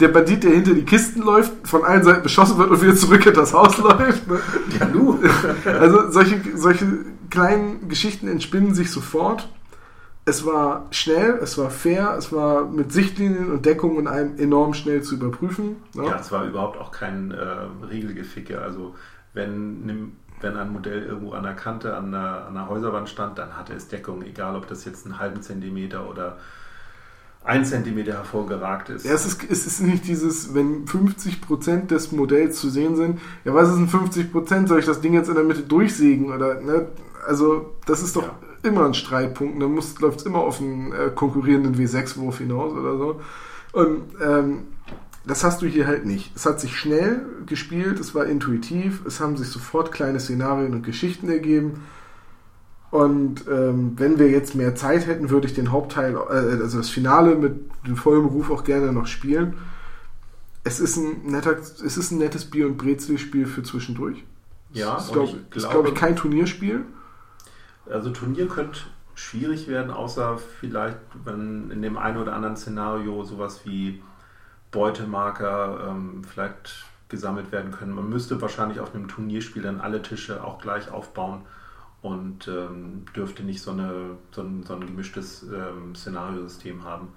[0.00, 3.24] der Bandit, der hinter die Kisten läuft, von allen Seiten beschossen wird und wieder zurück
[3.26, 4.28] in das Haus läuft.
[4.28, 4.40] Ne?
[4.78, 5.20] Ja, nu.
[5.64, 6.86] Also solche, solche
[7.30, 9.48] kleinen Geschichten entspinnen sich sofort.
[10.24, 14.72] Es war schnell, es war fair, es war mit Sichtlinien und Deckung und allem enorm
[14.72, 15.76] schnell zu überprüfen.
[15.94, 16.04] ne?
[16.06, 17.44] Ja, es war überhaupt auch kein äh,
[17.90, 18.60] Regelgeficke.
[18.60, 18.94] Also
[19.34, 23.56] wenn, wenn ein Modell irgendwo an der Kante, an der, an der Häuserwand stand, dann
[23.56, 26.36] hatte es Deckung, egal ob das jetzt einen halben Zentimeter oder
[27.44, 29.04] ein Zentimeter hervorgeragt ist.
[29.04, 33.52] Ja, es ist, es ist nicht dieses, wenn 50% des Modells zu sehen sind, ja,
[33.52, 34.68] was ist denn 50%?
[34.68, 36.32] Soll ich das Ding jetzt in der Mitte durchsägen?
[36.32, 36.86] Oder, ne?
[37.26, 38.38] Also, das ist doch Ja.
[38.62, 39.60] Immer ein Streitpunkt.
[39.60, 43.20] Dann läuft es immer auf einen äh, konkurrierenden W6-Wurf hinaus oder so.
[43.72, 44.64] Und ähm,
[45.24, 46.32] Das hast du hier halt nicht.
[46.34, 50.82] Es hat sich schnell gespielt, es war intuitiv, es haben sich sofort kleine Szenarien und
[50.82, 51.82] Geschichten ergeben.
[52.90, 56.90] Und ähm, wenn wir jetzt mehr Zeit hätten, würde ich den Hauptteil, äh, also das
[56.90, 57.54] Finale mit
[57.86, 59.54] dem vollen Ruf auch gerne noch spielen.
[60.64, 64.22] Es ist ein, netter, es ist ein nettes Bier- und Brezel-Spiel für zwischendurch.
[64.72, 66.84] Ja, es ist, glaube ich glaub glaube- ich, kein Turnierspiel.
[67.90, 68.80] Also Turnier könnte
[69.14, 74.02] schwierig werden, außer vielleicht, wenn in dem einen oder anderen Szenario sowas wie
[74.70, 77.94] Beutemarker ähm, vielleicht gesammelt werden können.
[77.94, 81.42] Man müsste wahrscheinlich auf einem Turnierspiel dann alle Tische auch gleich aufbauen
[82.00, 87.08] und ähm, dürfte nicht so, eine, so, ein, so ein gemischtes ähm, Szenariosystem haben.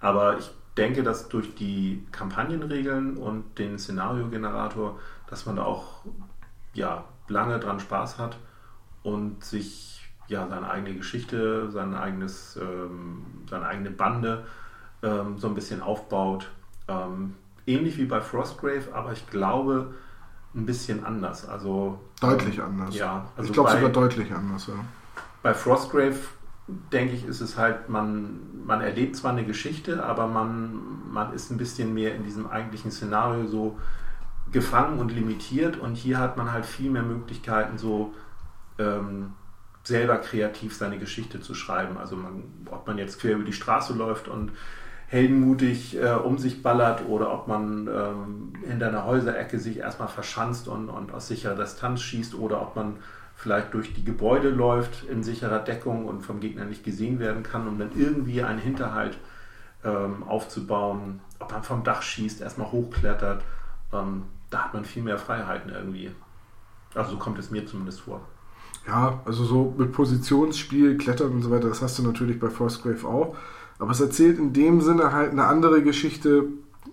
[0.00, 6.04] Aber ich denke, dass durch die Kampagnenregeln und den Szenariogenerator, dass man da auch
[6.72, 8.38] ja, lange dran Spaß hat
[9.02, 9.99] und sich
[10.30, 14.44] ja seine eigene Geschichte, sein eigenes, ähm, seine eigene Bande
[15.02, 16.48] ähm, so ein bisschen aufbaut.
[16.88, 17.34] Ähm,
[17.66, 19.94] ähnlich wie bei Frostgrave, aber ich glaube
[20.54, 21.48] ein bisschen anders.
[21.48, 22.94] Also Deutlich anders.
[22.94, 24.74] Ja, also ich glaube sogar deutlich anders, ja.
[25.42, 26.16] bei Frostgrave
[26.92, 31.50] denke ich, ist es halt, man, man erlebt zwar eine Geschichte, aber man, man ist
[31.50, 33.78] ein bisschen mehr in diesem eigentlichen Szenario so
[34.52, 38.14] gefangen und limitiert und hier hat man halt viel mehr Möglichkeiten, so
[38.78, 39.32] ähm,
[39.82, 41.98] selber kreativ seine Geschichte zu schreiben.
[41.98, 44.52] Also man, ob man jetzt quer über die Straße läuft und
[45.06, 50.68] heldenmutig äh, um sich ballert oder ob man ähm, hinter einer Häuserecke sich erstmal verschanzt
[50.68, 52.96] und, und aus sicherer Distanz schießt oder ob man
[53.34, 57.66] vielleicht durch die Gebäude läuft in sicherer Deckung und vom Gegner nicht gesehen werden kann,
[57.66, 59.18] um dann irgendwie einen Hinterhalt
[59.82, 63.42] ähm, aufzubauen, ob man vom Dach schießt, erstmal hochklettert,
[63.92, 66.10] ähm, da hat man viel mehr Freiheiten irgendwie.
[66.94, 68.20] Also so kommt es mir zumindest vor.
[68.86, 73.06] Ja, also so mit Positionsspiel, Klettern und so weiter, das hast du natürlich bei Frostgrave
[73.06, 73.36] auch.
[73.78, 76.44] Aber es erzählt in dem Sinne halt eine andere Geschichte,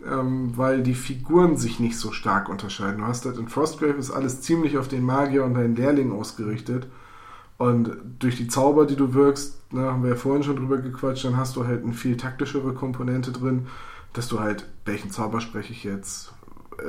[0.06, 3.00] ähm, weil die Figuren sich nicht so stark unterscheiden.
[3.00, 6.88] Du hast halt in Frostgrave ist alles ziemlich auf den Magier und deinen Lehrling ausgerichtet.
[7.58, 11.26] Und durch die Zauber, die du wirkst, ne, haben wir ja vorhin schon drüber gequatscht,
[11.26, 13.68] dann hast du halt eine viel taktischere Komponente drin,
[14.14, 16.34] dass du halt, welchen Zauber spreche ich jetzt?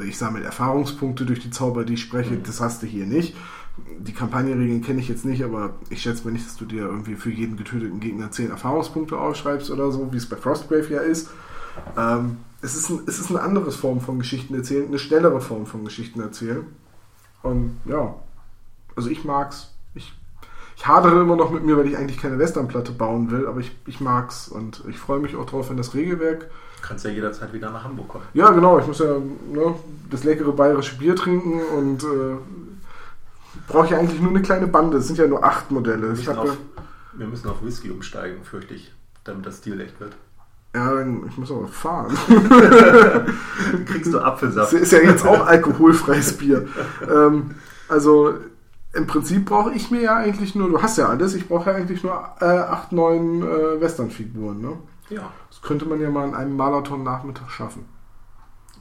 [0.07, 2.35] Ich sammle Erfahrungspunkte durch die Zauber, die ich spreche.
[2.35, 2.43] Mhm.
[2.43, 3.35] Das hast du hier nicht.
[3.99, 7.15] Die Kampagnenregeln kenne ich jetzt nicht, aber ich schätze mir nicht, dass du dir irgendwie
[7.15, 11.31] für jeden getöteten Gegner 10 Erfahrungspunkte aufschreibst oder so, wie es bei Frostgrave ja ist.
[11.97, 15.67] Ähm, es, ist ein, es ist eine andere Form von Geschichten erzählen, eine schnellere Form
[15.67, 16.67] von Geschichten erzählen.
[17.43, 18.15] Und ja,
[18.97, 19.73] also ich mag's.
[19.95, 20.13] Ich,
[20.77, 23.77] ich hadere immer noch mit mir, weil ich eigentlich keine Westernplatte bauen will, aber ich,
[23.87, 26.51] ich mag's und ich freue mich auch drauf, wenn das Regelwerk.
[26.81, 28.25] Du kannst ja jederzeit wieder nach Hamburg kommen.
[28.35, 29.75] Ja, genau, ich muss ja ne,
[30.11, 32.37] das leckere bayerische Bier trinken und äh,
[33.69, 34.99] brauche ich eigentlich nur eine kleine Bande.
[34.99, 36.03] Es sind ja nur acht Modelle.
[36.03, 36.57] Wir müssen, auf,
[37.15, 38.93] wir müssen auf Whisky umsteigen, fürchte ich,
[39.25, 40.17] damit das Stil echt wird.
[40.75, 42.17] ja, ich muss aber fahren.
[43.87, 44.73] Kriegst du Das Apfelsaft.
[44.73, 46.67] ist ja jetzt auch alkoholfreies Bier.
[47.09, 47.55] ähm,
[47.89, 48.35] also
[48.95, 51.77] im Prinzip brauche ich mir ja eigentlich nur, du hast ja alles, ich brauche ja
[51.77, 54.61] eigentlich nur äh, acht, neun äh, Westernfiguren.
[54.61, 54.73] Ne?
[55.11, 57.85] Ja, Das könnte man ja mal in einem Marathon-Nachmittag schaffen.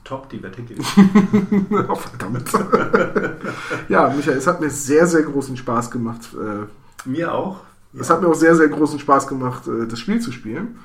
[0.08, 0.80] Top, die Wette gilt.
[1.90, 2.50] oh, verdammt.
[3.90, 6.22] ja, Michael, es hat mir sehr, sehr großen Spaß gemacht.
[6.34, 7.62] Äh, Mir auch.
[8.00, 10.80] Es hat mir auch sehr, sehr großen Spaß gemacht, äh, das Spiel zu spielen.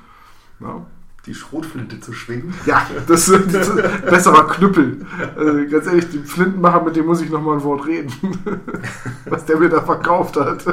[0.59, 0.85] Ja,
[1.25, 2.53] die Schrotflinte zu schwingen.
[2.65, 3.75] ja das ist ist
[4.09, 5.05] besserer Knüppel.
[5.37, 8.11] Äh, ganz ehrlich, den Flintenmacher, mit dem muss ich noch mal ein Wort reden.
[9.25, 10.65] Was der mir da verkauft hat.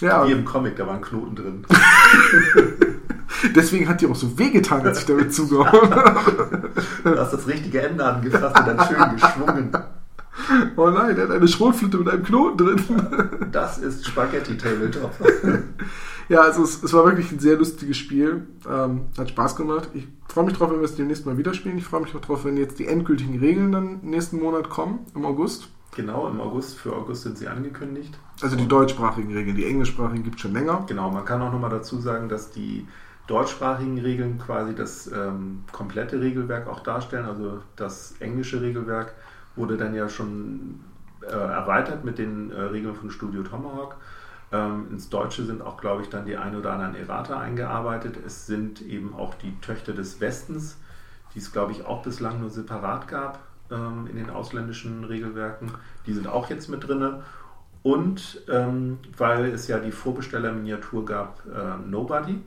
[0.00, 1.66] ja, Wie im Comic, da war ein Knoten drin.
[3.54, 6.70] Deswegen hat die auch so wehgetan, als ich damit zugehauen habe.
[7.02, 9.70] Du hast das richtige Ende angefasst und dann schön geschwungen.
[10.76, 13.48] Oh nein, der hat eine Schrotflinte mit einem Knoten drin.
[13.52, 15.12] Das ist Spaghetti Tabletop.
[16.28, 18.46] Ja, also es, es war wirklich ein sehr lustiges Spiel.
[18.68, 19.90] Ähm, hat Spaß gemacht.
[19.94, 21.78] Ich freue mich drauf, wenn wir es demnächst mal wieder spielen.
[21.78, 25.24] Ich freue mich auch drauf, wenn jetzt die endgültigen Regeln dann nächsten Monat kommen, im
[25.26, 25.68] August.
[25.94, 28.18] Genau, im August, für August sind sie angekündigt.
[28.40, 29.56] Also die deutschsprachigen Regeln.
[29.56, 30.84] Die englischsprachigen gibt es schon länger.
[30.88, 32.88] Genau, man kann auch nochmal dazu sagen, dass die
[33.26, 37.24] deutschsprachigen Regeln quasi das ähm, komplette Regelwerk auch darstellen.
[37.24, 39.14] Also das englische Regelwerk
[39.56, 40.80] wurde dann ja schon
[41.22, 43.96] äh, erweitert mit den äh, Regeln von Studio Tomahawk.
[44.52, 48.16] Ähm, ins Deutsche sind auch, glaube ich, dann die ein oder anderen Errata eingearbeitet.
[48.24, 50.78] Es sind eben auch die Töchter des Westens,
[51.34, 55.72] die es, glaube ich, auch bislang nur separat gab ähm, in den ausländischen Regelwerken.
[56.06, 57.22] Die sind auch jetzt mit drinne.
[57.82, 62.40] Und ähm, weil es ja die Vorbestellerminiatur gab, äh, Nobody,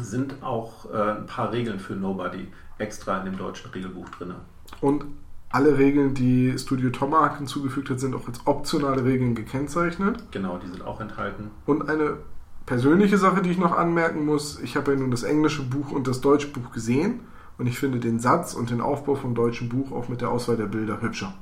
[0.00, 4.34] sind auch äh, ein paar Regeln für Nobody extra in dem deutschen Regelbuch drin.
[4.80, 5.04] Und
[5.50, 10.22] alle Regeln, die Studio Tomahawk hinzugefügt hat, sind auch als optionale Regeln gekennzeichnet.
[10.30, 11.50] Genau, die sind auch enthalten.
[11.66, 12.18] Und eine
[12.66, 16.06] persönliche Sache, die ich noch anmerken muss, ich habe ja nun das englische Buch und
[16.06, 17.20] das deutsche Buch gesehen
[17.58, 20.56] Und ich finde den Satz und den Aufbau vom deutschen Buch auch mit der Auswahl
[20.56, 21.34] der Bilder hübscher.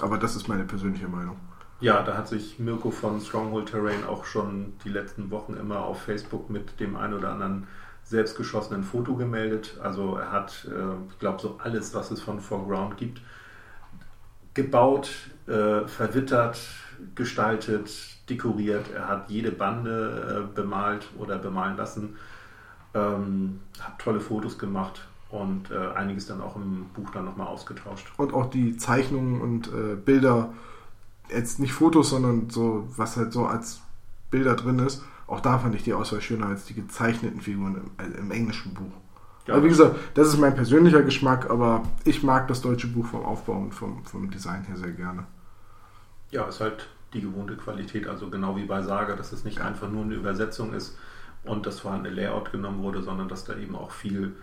[0.00, 1.36] Aber das ist meine persönliche Meinung.
[1.80, 6.02] Ja, da hat sich Mirko von Stronghold Terrain auch schon die letzten Wochen immer auf
[6.02, 7.68] Facebook mit dem ein oder anderen
[8.10, 9.78] selbstgeschossenen Foto gemeldet.
[9.82, 13.22] Also er hat, äh, ich glaube, so alles, was es von Foreground gibt,
[14.52, 15.10] gebaut,
[15.46, 16.58] äh, verwittert,
[17.14, 17.88] gestaltet,
[18.28, 18.90] dekoriert.
[18.92, 22.16] Er hat jede Bande äh, bemalt oder bemalen lassen,
[22.94, 28.12] ähm, hat tolle Fotos gemacht und einiges dann auch im Buch dann nochmal ausgetauscht.
[28.16, 29.70] Und auch die Zeichnungen und
[30.04, 30.52] Bilder,
[31.28, 33.80] jetzt nicht Fotos, sondern so, was halt so als
[34.32, 38.04] Bilder drin ist, auch da fand ich die Auswahl schöner als die gezeichneten Figuren im,
[38.04, 38.92] äh, im englischen Buch.
[39.46, 43.06] Ja, aber wie gesagt, das ist mein persönlicher Geschmack, aber ich mag das deutsche Buch
[43.06, 45.26] vom Aufbau und vom, vom Design her sehr gerne.
[46.30, 49.64] Ja, ist halt die gewohnte Qualität, also genau wie bei Saga, dass es nicht ja.
[49.64, 50.98] einfach nur eine Übersetzung ist
[51.44, 54.36] und das vorhandene Layout genommen wurde, sondern dass da eben auch viel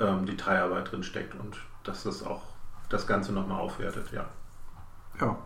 [0.00, 2.42] ähm, Detailarbeit drin steckt und dass das auch
[2.88, 4.26] das Ganze nochmal aufwertet, ja.
[5.20, 5.38] Ja.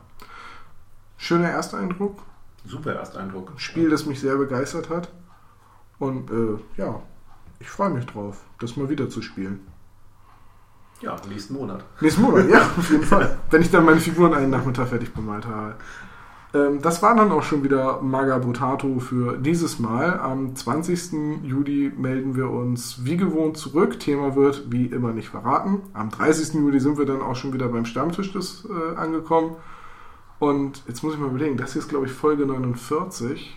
[1.17, 2.23] Schöner Ersteindruck.
[2.69, 3.53] Super Ersteindruck.
[3.57, 5.09] Spiel, das mich sehr begeistert hat.
[5.99, 7.03] Und äh, ja,
[7.59, 9.67] ich freue mich drauf, das mal wieder zu spielen.
[11.01, 11.85] Ja, nächsten Monat.
[12.01, 13.39] Nächsten Monat, ja, auf jeden Fall.
[13.51, 15.77] Wenn ich dann meine Figuren einen Nachmittag fertig bemalt habe.
[16.55, 20.19] Ähm, das war dann auch schon wieder Maga Brutato für dieses Mal.
[20.19, 21.45] Am 20.
[21.45, 23.99] Juli melden wir uns wie gewohnt zurück.
[24.01, 25.83] Thema wird wie immer nicht verraten.
[25.95, 26.55] Am 30.
[26.55, 29.57] Juli sind wir dann auch schon wieder beim Stammtisch des, äh, angekommen.
[30.39, 33.57] Und jetzt muss ich mal überlegen, das hier ist glaube ich Folge 49.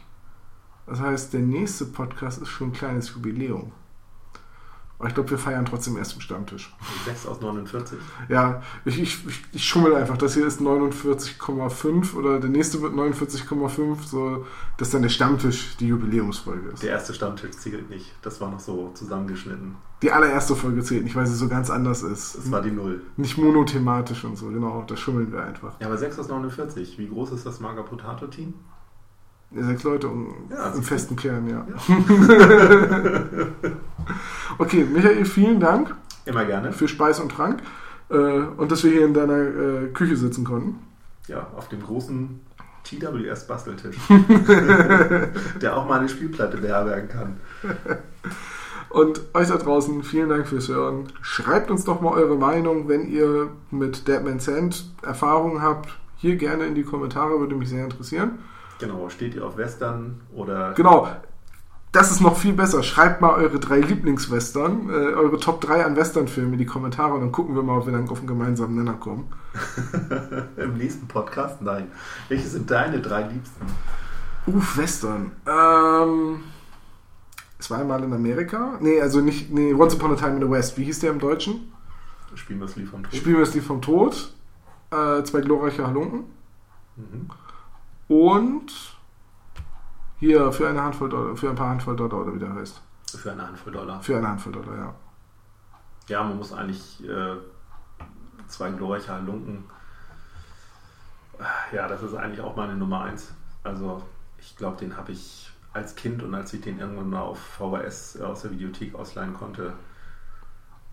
[0.88, 3.72] Das heißt, der nächste Podcast ist schon ein kleines Jubiläum.
[5.02, 6.72] Aber ich glaube, wir feiern trotzdem erst im Stammtisch.
[7.06, 7.98] 6 aus 49?
[8.30, 9.18] Ja, ich, ich,
[9.52, 10.16] ich, schummel einfach.
[10.16, 14.46] Das hier ist 49,5 oder der nächste wird 49,5, so
[14.78, 16.84] dass dann der Stammtisch die Jubiläumsfolge ist.
[16.84, 18.14] Der erste Stammtisch zählt nicht.
[18.22, 19.76] Das war noch so zusammengeschnitten.
[20.04, 22.38] Die allererste Folge zählt nicht, weil sie so ganz anders ist.
[22.38, 23.02] Das war die Null.
[23.18, 24.84] Nicht monothematisch und so, genau.
[24.86, 25.80] Da schummeln wir einfach.
[25.80, 27.00] Ja, aber 6 aus 49.
[27.00, 28.54] Wie groß ist das Maga Potato Team?
[29.54, 31.68] Sechs Leute um, ja, im festen Kern, ja.
[31.68, 31.76] ja.
[34.58, 35.94] okay, Michael, vielen Dank.
[36.26, 36.72] Immer gerne.
[36.72, 37.62] Für Speis und Trank.
[38.10, 40.80] Äh, und dass wir hier in deiner äh, Küche sitzen konnten.
[41.28, 42.40] Ja, auf dem großen
[42.86, 43.98] TWS-Basteltisch.
[45.62, 47.38] der auch mal eine Spielplatte beherbergen kann.
[48.90, 51.08] Und euch da draußen, vielen Dank fürs Hören.
[51.22, 55.98] Schreibt uns doch mal eure Meinung, wenn ihr mit Deadman Sand Erfahrungen habt.
[56.18, 58.40] Hier gerne in die Kommentare, würde mich sehr interessieren.
[58.82, 60.74] Genau, steht ihr auf Western oder.
[60.74, 61.08] Genau,
[61.92, 62.84] das ist noch viel besser.
[62.84, 67.22] Schreibt mal eure drei Lieblingswestern, äh, eure Top 3 an Westernfilmen in die Kommentare und
[67.22, 69.32] dann gucken wir mal, ob wir dann auf einen gemeinsamen Nenner kommen.
[70.58, 71.62] Im nächsten Podcast?
[71.62, 71.92] Nein.
[72.30, 73.66] Welche sind deine drei liebsten?
[74.48, 75.34] Uff, Western.
[75.46, 76.44] Ähm,
[77.60, 78.78] es war einmal in Amerika.
[78.80, 79.52] Nee, also nicht.
[79.52, 80.78] Nee, Once Upon a Time in the West.
[80.78, 81.74] Wie hieß der im Deutschen?
[82.36, 83.14] Spielen wir das Lied vom Tod.
[83.14, 84.34] Spielen wir das Lied vom Tod.
[84.92, 86.24] Äh, zwei glorreiche Halunken.
[86.96, 87.30] Mhm.
[88.12, 88.74] Und
[90.20, 92.82] hier für eine Handvoll Dollar, für ein paar Handvoll Dollar oder wie der heißt.
[93.06, 94.04] Für eine Handvoll Dollar.
[94.04, 94.96] Für eine Handvoll Dollar, ja.
[96.10, 97.38] Ja, man muss eigentlich äh,
[98.50, 99.64] zwei glorreiche Halunken.
[101.72, 103.34] Ja, das ist eigentlich auch meine Nummer eins.
[103.64, 104.04] Also
[104.40, 108.20] ich glaube, den habe ich als Kind und als ich den irgendwann mal auf VHS
[108.20, 109.72] aus der Videothek ausleihen konnte,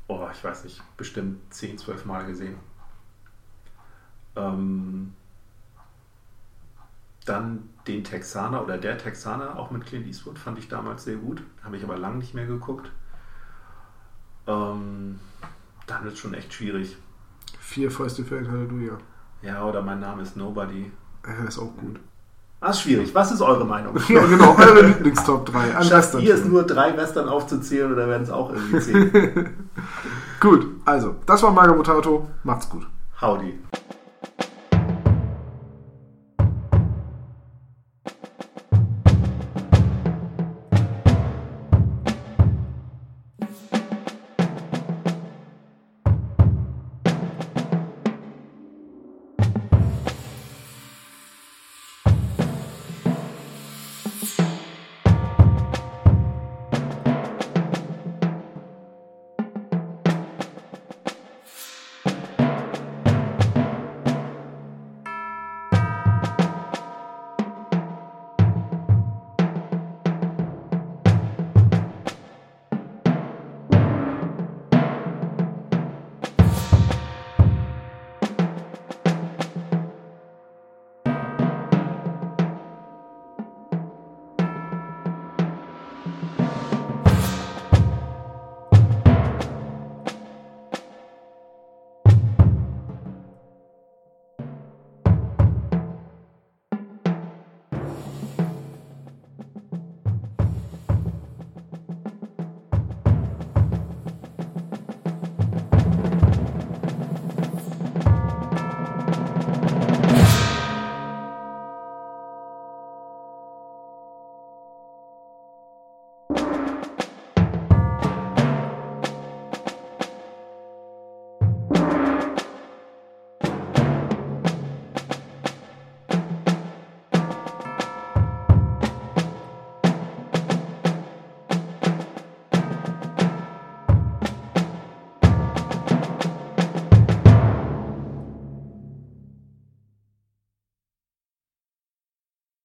[0.06, 2.58] oh, ich weiß nicht, bestimmt 10, 12 Mal gesehen.
[4.36, 5.14] Ähm,
[7.28, 11.42] dann den Texaner oder der Texaner, auch mit Clint Eastwood, fand ich damals sehr gut.
[11.62, 12.90] Habe ich aber lange nicht mehr geguckt.
[14.46, 15.18] Ähm,
[15.86, 16.96] dann ist es schon echt schwierig.
[17.60, 18.98] Vier Fäuste für ein Halleluja.
[19.42, 20.90] Ja, oder mein Name ist Nobody.
[21.26, 22.00] Ja, ist auch gut.
[22.60, 23.14] Ah, ist schwierig.
[23.14, 23.96] Was ist eure Meinung?
[24.08, 25.76] ja, genau, eure Lieblingstop 3.
[25.76, 29.10] An Schafft ihr es nur drei Western aufzuzählen oder werden es auch irgendwie zehn?
[30.40, 32.86] gut, also, das war Margaret Macht's gut.
[33.20, 33.58] Howdy.